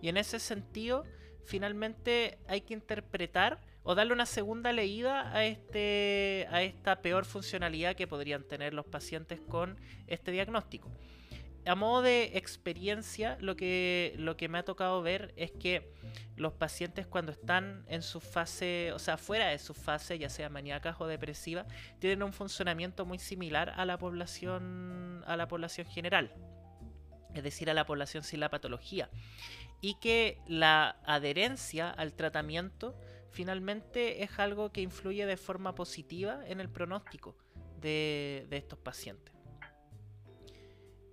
Y 0.00 0.08
en 0.08 0.16
ese 0.16 0.38
sentido, 0.38 1.04
finalmente 1.44 2.38
hay 2.46 2.60
que 2.60 2.74
interpretar 2.74 3.60
o 3.82 3.94
darle 3.94 4.12
una 4.12 4.26
segunda 4.26 4.72
leída 4.72 5.32
a, 5.32 5.44
este, 5.44 6.46
a 6.50 6.62
esta 6.62 7.02
peor 7.02 7.24
funcionalidad 7.24 7.94
que 7.94 8.06
podrían 8.06 8.42
tener 8.42 8.74
los 8.74 8.84
pacientes 8.84 9.40
con 9.40 9.78
este 10.08 10.32
diagnóstico 10.32 10.90
a 11.66 11.74
modo 11.74 12.02
de 12.02 12.36
experiencia, 12.38 13.36
lo 13.40 13.56
que, 13.56 14.46
me 14.48 14.58
ha 14.58 14.64
tocado 14.64 15.02
ver 15.02 15.34
es 15.36 15.50
que 15.50 15.92
los 16.36 16.52
pacientes 16.52 17.06
cuando 17.06 17.32
están 17.32 17.84
en 17.88 18.02
su 18.02 18.20
fase, 18.20 18.92
o 18.92 18.98
sea, 19.00 19.16
fuera 19.16 19.48
de 19.48 19.58
su 19.58 19.74
fase, 19.74 20.18
ya 20.18 20.28
sea 20.28 20.48
maníacas 20.48 20.96
o 21.00 21.06
depresiva, 21.06 21.66
tienen 21.98 22.22
un 22.22 22.32
funcionamiento 22.32 23.04
muy 23.04 23.18
similar 23.18 23.72
a 23.76 23.84
la 23.84 23.98
población, 23.98 25.24
a 25.26 25.36
la 25.36 25.48
población 25.48 25.86
general, 25.88 26.32
es 27.34 27.42
decir, 27.42 27.68
a 27.68 27.74
la 27.74 27.84
población 27.84 28.22
sin 28.22 28.40
la 28.40 28.48
patología. 28.48 29.10
Y 29.80 29.98
que 29.98 30.38
la 30.46 31.00
adherencia 31.04 31.90
al 31.90 32.14
tratamiento 32.14 32.96
finalmente 33.30 34.22
es 34.22 34.38
algo 34.38 34.72
que 34.72 34.82
influye 34.82 35.26
de 35.26 35.36
forma 35.36 35.74
positiva 35.74 36.46
en 36.46 36.60
el 36.60 36.70
pronóstico 36.70 37.36
de 37.80 38.46
estos 38.50 38.78
pacientes. 38.78 39.35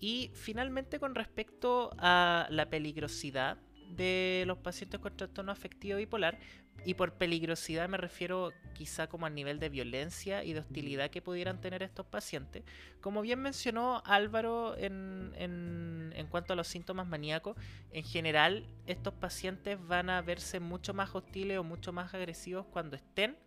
Y 0.04 0.32
finalmente 0.34 1.00
con 1.00 1.16
respecto 1.16 1.92
a 1.98 2.46
la 2.50 2.70
peligrosidad 2.70 3.58
de 3.88 4.44
los 4.48 4.58
pacientes 4.58 5.00
con 5.00 5.16
trastorno 5.16 5.54
afectivo 5.54 5.98
bipolar, 5.98 6.38
y 6.84 6.96
por 6.96 7.14
peligrosidad 7.14 7.88
me 7.88 7.96
refiero 7.96 8.52
quizá 8.74 9.08
como 9.08 9.28
al 9.28 9.34
nivel 9.34 9.62
de 9.62 9.70
violencia 9.70 10.44
y 10.44 10.52
de 10.52 10.60
hostilidad 10.60 11.10
que 11.10 11.22
pudieran 11.22 11.62
tener 11.62 11.84
estos 11.84 12.06
pacientes. 12.06 12.66
Como 13.00 13.22
bien 13.22 13.40
mencionó 13.40 14.04
Álvaro 14.06 14.76
en, 14.78 15.32
en, 15.38 16.28
cuanto 16.30 16.52
a 16.52 16.58
los 16.58 16.68
síntomas 16.68 17.08
maníacos, 17.08 17.56
en 17.92 18.04
general 18.04 18.68
estos 18.88 19.14
pacientes 19.14 19.80
van 19.88 20.10
a 20.10 20.22
verse 20.22 20.60
mucho 20.60 20.94
más 20.94 21.16
hostiles 21.16 21.60
o 21.60 21.64
mucho 21.64 21.94
más 21.94 22.14
agresivos 22.14 22.66
cuando 22.66 22.98
estén 22.98 23.38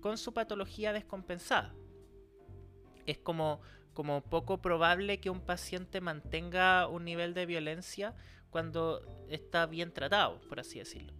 con 0.00 0.16
su 0.16 0.32
patología 0.32 0.94
descompensada. 0.94 1.74
Es 3.04 3.18
como 3.18 3.60
como 3.98 4.20
poco 4.20 4.58
probable 4.58 5.18
que 5.18 5.28
un 5.28 5.40
paciente 5.40 6.00
mantenga 6.00 6.86
un 6.86 7.04
nivel 7.04 7.34
de 7.34 7.46
violencia 7.46 8.14
cuando 8.48 9.02
está 9.28 9.66
bien 9.66 9.90
tratado, 9.90 10.40
por 10.48 10.60
así 10.60 10.78
decirlo. 10.78 11.12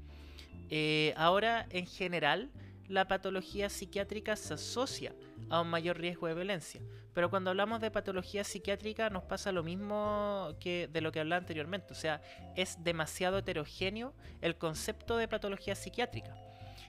Eh, 0.71 1.13
ahora, 1.17 1.67
en 1.71 1.89
general, 1.89 2.53
la 2.87 3.09
patología 3.09 3.69
psiquiátrica 3.69 4.37
se 4.37 4.55
asocia 4.55 5.13
a 5.51 5.61
un 5.61 5.67
mayor 5.67 5.99
riesgo 5.99 6.29
de 6.29 6.35
violencia. 6.35 6.81
Pero 7.15 7.31
cuando 7.31 7.51
hablamos 7.51 7.81
de 7.81 7.91
patología 7.91 8.45
psiquiátrica 8.45 9.11
nos 9.11 9.25
pasa 9.25 9.51
lo 9.51 9.65
mismo 9.65 10.55
que 10.61 10.87
de 10.87 11.01
lo 11.01 11.11
que 11.11 11.19
hablaba 11.19 11.41
anteriormente. 11.41 11.93
O 11.93 11.97
sea, 11.97 12.23
es 12.55 12.85
demasiado 12.85 13.39
heterogéneo 13.39 14.15
el 14.41 14.57
concepto 14.57 15.17
de 15.17 15.27
patología 15.27 15.75
psiquiátrica. 15.75 16.37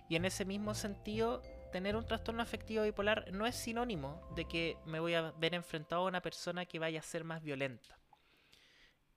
Y 0.08 0.18
en 0.18 0.26
ese 0.26 0.46
mismo 0.46 0.76
sentido, 0.76 1.42
tener 1.72 1.96
un 1.96 2.06
trastorno 2.06 2.42
afectivo 2.42 2.84
bipolar 2.84 3.32
no 3.32 3.46
es 3.46 3.56
sinónimo 3.56 4.22
de 4.36 4.46
que 4.46 4.78
me 4.86 5.00
voy 5.00 5.14
a 5.14 5.32
ver 5.32 5.54
enfrentado 5.54 6.04
a 6.04 6.08
una 6.08 6.22
persona 6.22 6.66
que 6.66 6.80
vaya 6.80 7.00
a 7.00 7.04
ser 7.04 7.24
más 7.24 7.44
violenta. 7.44 8.00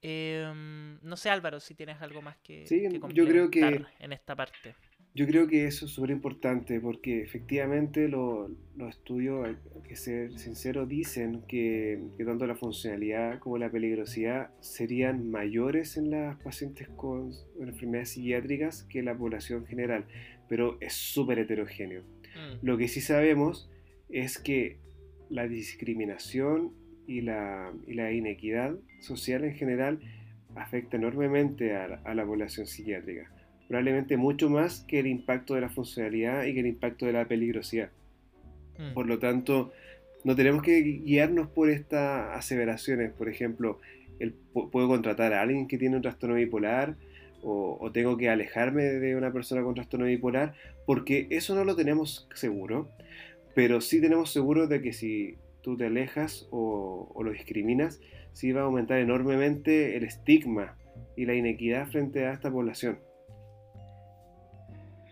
Em, 0.01 0.99
no 1.01 1.17
sé, 1.17 1.31
Álvaro, 1.31 1.61
si 1.61 1.75
tienes 1.75 2.03
algo 2.03 2.23
más 2.23 2.37
que, 2.39 2.67
sí, 2.67 2.83
yo 3.13 3.27
creo 3.27 3.51
que 3.51 3.85
en 4.01 4.13
esta 4.13 4.35
parte. 4.35 4.75
Yo 5.15 5.27
creo 5.27 5.47
que 5.47 5.67
eso 5.67 5.85
es 5.85 5.93
súper 5.93 6.11
importante 6.11 6.81
porque 6.81 7.23
efectivamente 7.23 8.09
los 8.09 8.51
estudios, 8.89 9.47
hay 9.47 9.57
que 9.87 9.95
ser 9.95 10.39
sincero, 10.39 10.87
dicen 10.87 11.43
que, 11.47 12.03
que, 12.17 12.25
tanto 12.25 12.47
la 12.47 12.55
funcionalidad 12.55 13.39
como 13.39 13.59
la 13.59 13.71
peligrosidad 13.71 14.51
serían 14.61 15.31
mayores 15.31 15.99
en 15.99 16.11
las 16.11 16.43
pacientes 16.43 16.89
con 16.89 17.31
enfermedades 17.61 18.13
psiquiátricas 18.13 18.85
que 18.85 19.03
la 19.03 19.17
población 19.17 19.67
general, 19.67 20.07
pero 20.49 20.79
es 20.81 20.95
súper 20.95 21.41
heterogéneo. 21.41 22.05
Mm. 22.37 22.67
Lo 22.67 22.77
que 22.77 22.89
sí 22.89 23.01
sabemos 23.01 23.71
es 24.09 24.39
que 24.39 24.79
la 25.31 25.49
discriminación 25.49 26.73
y 27.07 27.23
la, 27.23 27.73
inequidad 27.89 28.77
social 29.01 29.45
en 29.45 29.55
general 29.55 30.01
afecta 30.55 30.97
enormemente 30.97 31.75
a 31.75 32.15
la, 32.15 32.27
población 32.27 32.67
psiquiátrica. 32.67 33.31
Probablemente 33.69 34.17
mucho 34.17 34.51
más 34.51 34.85
que 34.87 35.01
el 35.01 35.07
impacto 35.07 35.55
de 35.55 35.63
la 35.63 35.71
funcionalidad 35.71 36.45
y 36.45 36.55
que 36.55 36.61
el 36.61 36.67
impacto 36.67 37.07
de 37.07 37.13
la 37.13 37.27
peligrosidad. 37.27 37.91
Mm. 38.79 38.95
Por 38.95 39.07
lo 39.07 39.19
tanto, 39.19 39.73
no 40.25 40.37
tenemos 40.37 40.63
que 40.63 40.81
guiarnos 40.83 41.49
por 41.49 41.71
estas 41.71 42.37
aseveraciones. 42.37 43.13
Por 43.13 43.29
ejemplo, 43.29 43.81
puedo 44.53 44.89
contratar 44.89 45.33
a 45.33 45.41
alguien 45.41 45.67
que 45.67 45.79
tiene 45.79 45.97
un 45.97 46.03
trastorno 46.03 46.37
bipolar 46.37 46.97
o, 47.43 47.91
tengo 47.93 48.17
que 48.17 48.31
alejarme 48.31 48.85
de 48.85 49.17
una 49.17 49.33
persona 49.33 49.63
con 49.63 49.75
trastorno 49.75 50.07
bipolar, 50.07 50.55
porque 50.87 51.27
eso 51.31 51.55
no 51.55 51.65
lo 51.65 51.77
tenemos 51.77 52.29
seguro, 52.35 52.89
pero 53.55 53.81
sí 53.81 54.01
tenemos 54.01 54.33
seguro 54.33 54.67
de 54.67 54.81
que 54.81 54.93
si 54.93 55.37
tú 55.63 55.77
te 55.77 55.87
alejas 55.87 56.47
o, 56.51 57.13
lo 57.23 57.31
discriminas, 57.31 58.01
sí 58.33 58.53
va 58.53 58.63
a 58.63 58.65
aumentar 58.65 58.99
enormemente 58.99 59.97
el 59.97 60.05
estigma 60.05 60.77
y 61.17 61.27
la 61.27 61.35
inequidad 61.35 61.89
frente 61.89 62.27
a 62.27 62.33
esta 62.33 62.51
población. 62.51 62.99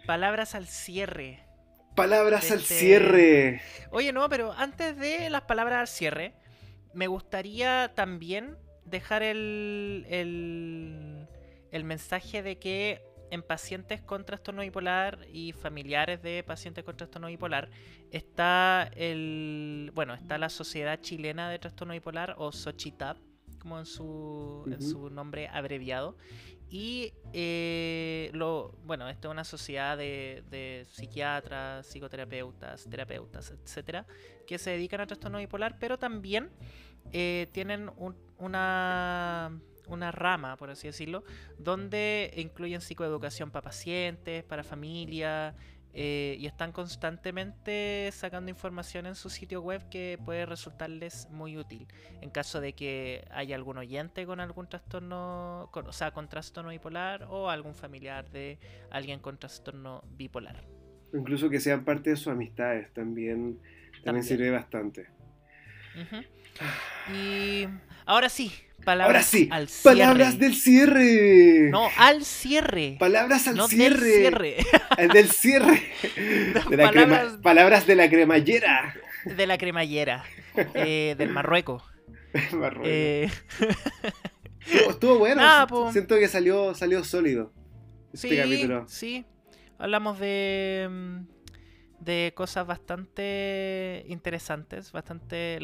Palabras 0.06 0.54
al 0.54 0.66
cierre. 0.66 1.40
Palabras 1.94 2.50
al 2.50 2.58
este 2.60 2.74
cierre. 2.74 3.60
Oye, 3.90 4.12
no, 4.12 4.28
pero 4.28 4.52
antes 4.52 4.96
de 4.96 5.28
las 5.30 5.42
palabras 5.42 5.80
al 5.80 5.88
cierre, 5.88 6.32
me 6.94 7.06
gustaría 7.06 7.92
también 7.94 8.56
dejar 8.84 9.22
el, 9.22 10.06
el, 10.08 11.19
el 11.70 11.84
mensaje 11.84 12.42
de 12.42 12.58
que 12.58 13.02
en 13.30 13.42
pacientes 13.42 14.02
con 14.02 14.24
trastorno 14.24 14.62
bipolar 14.62 15.18
y 15.32 15.52
familiares 15.52 16.22
de 16.22 16.42
pacientes 16.42 16.84
con 16.84 16.96
trastorno 16.96 17.28
bipolar 17.28 17.70
está 18.10 18.90
el 18.96 19.92
bueno 19.94 20.14
está 20.14 20.36
la 20.36 20.48
Sociedad 20.48 21.00
Chilena 21.00 21.48
de 21.48 21.58
Trastorno 21.58 21.94
Bipolar 21.94 22.34
o 22.38 22.50
SOCHITAP 22.50 23.16
como 23.60 23.78
en 23.78 23.86
su, 23.86 24.64
en 24.72 24.82
su 24.82 25.10
nombre 25.10 25.48
abreviado. 25.48 26.16
Y 26.70 27.12
eh, 27.32 28.30
lo 28.32 28.72
bueno 28.84 29.08
esta 29.08 29.28
es 29.28 29.32
una 29.32 29.44
sociedad 29.44 29.98
de, 29.98 30.44
de, 30.50 30.86
psiquiatras 30.88 31.84
psicoterapeutas 31.84 32.88
terapeutas 32.88 33.50
etcétera 33.50 34.06
que 34.46 34.56
se 34.56 34.70
dedican 34.70 35.00
a 35.00 35.06
trastorno 35.06 35.38
bipolar 35.38 35.78
pero 35.80 35.98
también 35.98 36.48
eh, 37.12 37.48
tienen 37.52 37.90
una 38.38 39.50
una 39.90 40.12
rama, 40.12 40.56
por 40.56 40.70
así 40.70 40.86
decirlo, 40.88 41.24
donde 41.58 42.32
incluyen 42.36 42.80
psicoeducación 42.80 43.50
para 43.50 43.64
pacientes, 43.64 44.44
para 44.44 44.62
familia, 44.64 45.54
eh, 45.92 46.36
y 46.38 46.46
están 46.46 46.70
constantemente 46.70 48.08
sacando 48.12 48.48
información 48.48 49.06
en 49.06 49.16
su 49.16 49.28
sitio 49.28 49.60
web 49.60 49.88
que 49.88 50.20
puede 50.24 50.46
resultarles 50.46 51.28
muy 51.30 51.56
útil 51.58 51.88
en 52.20 52.30
caso 52.30 52.60
de 52.60 52.74
que 52.74 53.24
haya 53.32 53.56
algún 53.56 53.76
oyente 53.76 54.24
con 54.24 54.38
algún 54.38 54.68
trastorno, 54.68 55.68
con- 55.72 55.88
o 55.88 55.92
sea, 55.92 56.12
con 56.12 56.28
trastorno 56.28 56.70
bipolar 56.70 57.24
o 57.28 57.50
algún 57.50 57.74
familiar 57.74 58.30
de 58.30 58.60
alguien 58.90 59.18
con 59.18 59.36
trastorno 59.36 60.04
bipolar. 60.16 60.62
Incluso 61.12 61.50
que 61.50 61.58
sean 61.58 61.84
parte 61.84 62.10
de 62.10 62.16
sus 62.16 62.28
amistades 62.28 62.92
también, 62.92 63.56
también, 63.56 64.04
También. 64.04 64.24
sirve 64.24 64.50
bastante. 64.52 65.08
Y 67.12 67.66
ahora 68.06 68.28
sí, 68.28 68.52
palabras 68.84 69.08
Ahora 69.16 69.22
sí, 69.22 69.48
al 69.50 69.68
cierre. 69.68 69.96
palabras 69.96 70.38
del 70.38 70.54
cierre. 70.54 71.68
No, 71.70 71.88
al 71.98 72.24
cierre. 72.24 72.96
Palabras 72.98 73.46
al 73.48 73.56
no 73.56 73.68
cierre. 73.68 73.98
del 74.00 74.20
cierre. 74.20 74.56
El 74.98 75.08
del 75.08 75.30
cierre. 75.30 75.82
De 76.70 76.76
la 76.76 76.90
crema- 76.90 77.38
Palabras- 77.42 77.86
de 77.86 77.94
la 77.96 78.08
cremallera. 78.08 78.94
de 79.24 79.46
la 79.46 79.58
cremallera. 79.58 80.24
eh, 80.74 81.14
del 81.18 81.30
Marruecos. 81.30 81.82
Marruecos. 82.52 82.86
Eh, 82.88 83.28
Estuvo- 84.88 85.18
bueno. 85.18 85.42
Po. 85.68 85.92
Siento 85.92 86.16
que 86.18 86.28
salió, 86.28 86.74
salió 86.74 87.02
sólido. 87.04 87.52
Este 88.12 88.28
sí, 88.30 88.36
capítulo. 88.36 88.84
sí. 88.88 89.24
Hablamos 89.78 90.18
de, 90.20 90.88
mm, 90.90 91.18
de 92.00 92.32
cosas 92.34 92.66
bastante 92.66 94.04
interesantes, 94.08 94.90
bastante... 94.92 95.58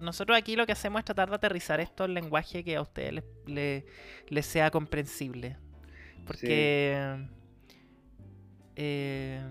nosotros 0.00 0.36
aquí 0.36 0.56
lo 0.56 0.66
que 0.66 0.72
hacemos 0.72 0.98
es 1.00 1.04
tratar 1.04 1.30
de 1.30 1.36
aterrizar 1.36 1.80
esto 1.80 2.04
en 2.04 2.14
lenguaje 2.14 2.64
que 2.64 2.76
a 2.76 2.82
ustedes 2.82 3.12
les, 3.14 3.24
le- 3.46 3.86
les 4.28 4.46
sea 4.46 4.70
comprensible. 4.70 5.56
Porque 6.26 7.26
eh, 8.76 9.42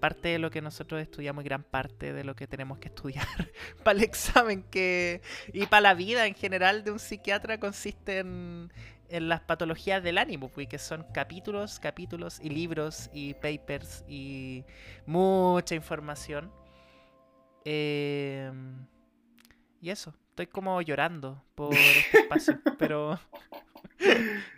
parte 0.00 0.28
de 0.28 0.38
lo 0.38 0.50
que 0.50 0.60
nosotros 0.60 1.00
estudiamos 1.00 1.44
y 1.44 1.46
gran 1.46 1.62
parte 1.62 2.12
de 2.12 2.24
lo 2.24 2.36
que 2.36 2.46
tenemos 2.46 2.78
que 2.78 2.88
estudiar 2.88 3.26
para 3.84 3.98
el 3.98 4.04
examen 4.04 4.62
que 4.64 5.22
y 5.52 5.66
para 5.66 5.80
la 5.80 5.94
vida 5.94 6.26
en 6.26 6.34
general 6.34 6.84
de 6.84 6.90
un 6.90 6.98
psiquiatra 6.98 7.58
consiste 7.58 8.18
en, 8.18 8.70
en 9.14 9.28
las 9.28 9.42
patologías 9.42 10.02
del 10.02 10.18
ánimo, 10.18 10.48
pues, 10.48 10.66
que 10.66 10.78
son 10.78 11.06
capítulos, 11.12 11.78
capítulos 11.78 12.40
y 12.42 12.48
libros 12.48 13.10
y 13.12 13.34
papers 13.34 14.04
y 14.08 14.64
mucha 15.06 15.76
información. 15.76 16.50
Eh, 17.64 18.50
y 19.80 19.90
eso, 19.90 20.12
estoy 20.30 20.48
como 20.48 20.82
llorando 20.82 21.44
por 21.54 21.72
este 21.74 22.18
espacio, 22.22 22.58
pero 22.78 23.20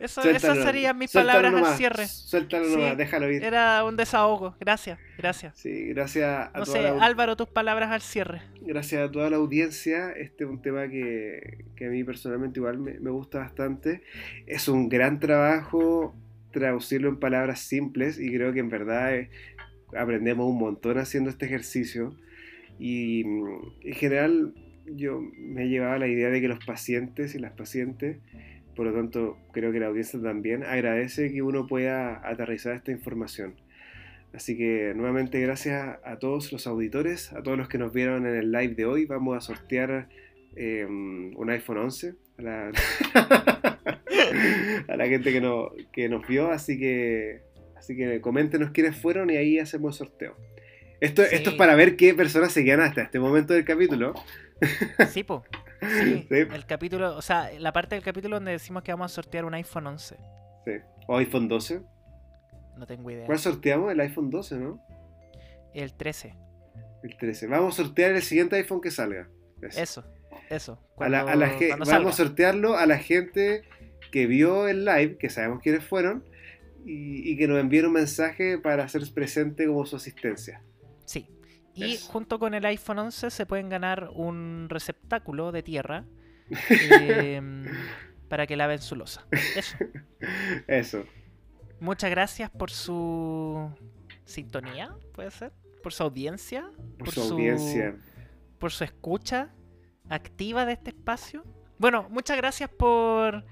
eso, 0.01 0.23
esas 0.23 0.59
serían 0.63 0.97
mis 0.99 1.13
palabras 1.13 1.55
al 1.55 1.77
cierre. 1.77 2.07
Suéltalo 2.07 2.67
Sí, 2.67 2.77
nomás, 2.77 2.97
déjalo 2.97 3.31
ir. 3.31 3.43
Era 3.43 3.85
un 3.85 3.97
desahogo, 3.97 4.57
gracias, 4.61 4.99
gracias. 5.19 5.57
Sí, 5.59 5.89
gracias 5.89 6.25
a, 6.25 6.59
No 6.59 6.65
toda 6.65 6.77
sé, 6.77 6.83
la, 6.83 7.05
Álvaro, 7.05 7.37
tus 7.37 7.49
palabras 7.49 7.91
al 7.91 8.01
cierre. 8.03 8.43
gracias 8.61 9.09
a 9.09 9.11
toda 9.11 9.31
la 9.31 9.37
audiencia. 9.37 10.11
Este 10.13 10.45
es 10.45 10.51
un 10.51 10.61
tema 10.63 10.89
que, 10.89 11.65
que 11.77 11.87
a 11.87 11.89
mí 11.91 12.05
personalmente 12.05 12.61
igual 12.61 12.79
me, 12.79 12.99
me 13.01 13.11
gusta 13.11 13.39
bastante. 13.39 14.03
Es 14.47 14.69
un 14.69 14.89
gran 14.89 15.21
trabajo 15.21 16.15
traducirlo 16.53 17.09
en 17.11 17.19
palabras 17.19 17.61
simples 17.61 18.19
y 18.19 18.33
creo 18.33 18.53
que 18.53 18.61
en 18.61 18.71
verdad 18.71 19.15
eh, 19.15 19.31
aprendemos 19.97 20.47
un 20.47 20.59
montón 20.59 20.99
haciendo 20.99 21.31
este 21.31 21.47
ejercicio. 21.47 22.17
Y 22.79 23.25
mm, 23.25 23.59
en 23.83 23.95
general 23.95 24.55
yo 24.87 25.21
me 25.37 25.69
llevaba 25.69 25.99
la 25.99 26.07
idea 26.07 26.31
de 26.31 26.41
que 26.41 26.49
los 26.49 26.65
pacientes 26.65 27.35
y 27.35 27.39
las 27.39 27.53
pacientes, 27.53 28.19
por 28.77 28.87
lo 28.87 28.93
tanto 28.93 29.39
creo 29.53 29.73
que 29.73 29.81
la 29.81 29.87
audiencia 29.87 30.21
también, 30.21 30.63
agradece 30.63 31.33
que 31.33 31.43
uno 31.43 31.67
pueda 31.67 32.21
aterrizar 32.29 32.75
esta 32.77 32.93
información. 32.93 33.55
Así 34.35 34.57
que 34.57 34.93
nuevamente 34.95 35.41
gracias 35.41 35.99
a 36.05 36.19
todos 36.19 36.53
los 36.53 36.67
auditores, 36.67 37.33
a 37.33 37.43
todos 37.43 37.57
los 37.57 37.69
que 37.69 37.79
nos 37.79 37.93
vieron 37.95 38.27
en 38.27 38.37
el 38.37 38.53
live 38.53 38.75
de 38.75 38.85
hoy. 38.85 39.07
Vamos 39.07 39.35
a 39.37 39.41
sortear 39.41 40.09
eh, 40.57 40.85
un 40.87 41.49
iPhone 41.51 41.79
11 41.79 42.15
a 42.39 42.43
la, 42.43 42.71
a 44.89 44.97
la 44.97 45.07
gente 45.07 45.33
que, 45.33 45.41
no, 45.41 45.71
que 45.93 46.09
nos 46.11 46.27
vio. 46.29 46.51
Así 46.51 46.79
que, 46.79 47.41
así 47.77 47.97
que 47.97 48.21
coméntenos 48.21 48.73
quiénes 48.73 48.97
fueron 48.97 49.31
y 49.31 49.37
ahí 49.37 49.59
hacemos 49.59 50.01
el 50.01 50.09
sorteo. 50.09 50.37
Esto, 51.01 51.23
Sí. 51.25 51.35
esto 51.35 51.51
es 51.51 51.57
para 51.57 51.75
ver 51.75 51.97
qué 51.97 52.15
personas 52.15 52.53
se 52.53 52.65
quedan 52.65 52.81
hasta 52.81 53.03
este 53.03 53.19
momento 53.19 53.55
del 53.55 53.65
capítulo. 53.65 54.15
Sí, 55.11 55.23
po. 55.25 55.45
Sí, 55.81 56.27
Sí. 56.29 56.35
el 56.53 56.67
capítulo, 56.67 57.17
o 57.17 57.23
sea, 57.23 57.51
la 57.59 57.73
parte 57.73 57.95
del 57.95 58.05
capítulo 58.05 58.37
donde 58.37 58.53
decimos 58.53 58.83
que 58.83 58.93
vamos 58.93 59.13
a 59.13 59.15
sortear 59.15 59.45
un 59.45 59.55
iPhone 59.55 59.87
11. 59.87 60.17
Sí. 60.65 60.73
O 61.07 61.17
iPhone 61.19 61.49
12. 61.49 61.83
No 62.77 62.87
tengo 62.87 63.11
idea. 63.11 63.27
¿Cuál 63.27 63.39
sorteamos? 63.39 63.93
El 63.93 64.01
iPhone 64.01 64.31
12, 64.31 64.57
¿no? 64.57 64.81
El 65.75 65.95
13. 65.95 66.35
El 67.03 67.17
13. 67.17 67.47
Vamos 67.47 67.79
a 67.79 67.85
sortear 67.85 68.13
el 68.13 68.23
siguiente 68.23 68.57
iPhone 68.57 68.81
que 68.81 68.91
salga. 68.91 69.29
Eso. 69.63 69.81
Eso, 69.81 70.05
eso. 70.51 70.79
A 70.99 71.09
la- 71.09 71.21
a 71.21 71.37
la 71.37 71.49
vamos 71.71 71.89
salga. 71.89 72.11
a 72.11 72.13
sortearlo 72.13 72.77
a 72.77 72.87
la 72.87 72.99
gente 72.99 73.63
que 74.13 74.27
vio 74.27 74.69
el 74.69 74.85
live, 74.85 75.17
que 75.19 75.29
sabemos 75.31 75.61
quiénes 75.63 75.85
fueron, 75.85 76.25
y, 76.85 77.31
y 77.31 77.37
que 77.37 77.49
nos 77.49 77.59
envíen 77.59 77.87
un 77.87 77.93
mensaje 77.93 78.59
para 78.59 78.85
hacer 78.85 79.03
presente 79.15 79.67
como 79.67 79.85
su 79.87 79.97
asistencia. 79.97 80.63
Sí. 81.05 81.29
Y 81.77 81.99
junto 81.99 82.39
con 82.39 82.55
el 82.55 82.65
iPhone 82.65 82.99
11 82.99 83.31
se 83.31 83.47
pueden 83.47 83.69
ganar 83.69 84.11
un 84.15 84.67
receptáculo 84.69 85.53
de 85.53 85.63
tierra 85.63 86.05
em, 86.71 87.67
para 88.29 88.47
que 88.47 88.57
laven 88.57 88.81
su 88.81 88.97
losa. 88.97 89.27
Eso. 89.31 89.77
Eso. 90.67 91.05
Muchas 91.79 92.11
gracias 92.11 92.51
por 92.51 92.71
su 92.71 93.71
sintonía, 94.25 94.97
puede 95.13 95.31
ser, 95.31 95.53
por 95.83 95.93
su 95.93 96.03
audiencia, 96.03 96.71
Por, 96.99 97.11
su 97.11 97.21
audiencia. 97.21 97.95
por 98.59 98.73
su 98.73 98.85
escucha 98.85 99.51
activa 100.09 100.65
de 100.65 100.73
este 100.73 100.91
espacio. 100.91 101.45
Bueno, 101.79 102.09
muchas 102.11 102.37
gracias 102.39 102.71
por 102.71 103.45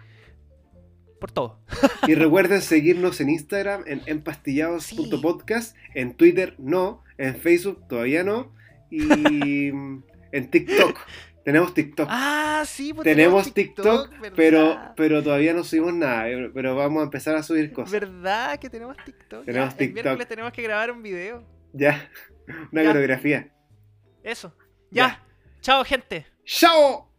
por 1.20 1.30
todo. 1.32 1.60
Y 2.06 2.14
recuerden 2.16 2.60
seguirnos 2.60 3.20
en 3.20 3.30
Instagram 3.30 3.84
en 3.86 4.02
empastillados.podcast, 4.06 5.76
en 5.94 6.14
Twitter 6.14 6.54
no, 6.58 7.03
en 7.18 7.36
Facebook 7.36 7.86
todavía 7.88 8.22
no, 8.24 8.54
y 8.90 9.68
en 10.32 10.50
TikTok. 10.50 10.98
Tenemos 11.44 11.74
TikTok. 11.74 12.08
Ah, 12.10 12.62
sí, 12.66 12.94
pues 12.94 13.04
Tenemos 13.04 13.52
TikTok, 13.52 14.10
pero, 14.34 14.78
pero 14.96 15.22
todavía 15.22 15.52
no 15.52 15.62
subimos 15.62 15.92
nada, 15.92 16.24
pero 16.54 16.74
vamos 16.74 17.00
a 17.02 17.04
empezar 17.04 17.36
a 17.36 17.42
subir 17.42 17.70
cosas. 17.70 17.92
¿Verdad 17.92 18.58
que 18.58 18.70
tenemos 18.70 18.96
TikTok? 19.04 19.44
Tenemos 19.44 19.68
Ya, 19.68 19.72
El 19.72 19.76
TikTok. 19.76 20.04
miércoles 20.04 20.28
tenemos 20.28 20.52
que 20.52 20.62
grabar 20.62 20.90
un 20.90 21.02
video. 21.02 21.46
Ya, 21.74 22.08
una 22.72 22.82
Ya. 22.82 22.88
coreografía. 22.88 23.52
Eso. 24.22 24.56
Ya. 24.90 25.06
Ya. 25.08 25.22
Chao, 25.60 25.84
gente. 25.84 26.26
¡Chao! 26.44 27.13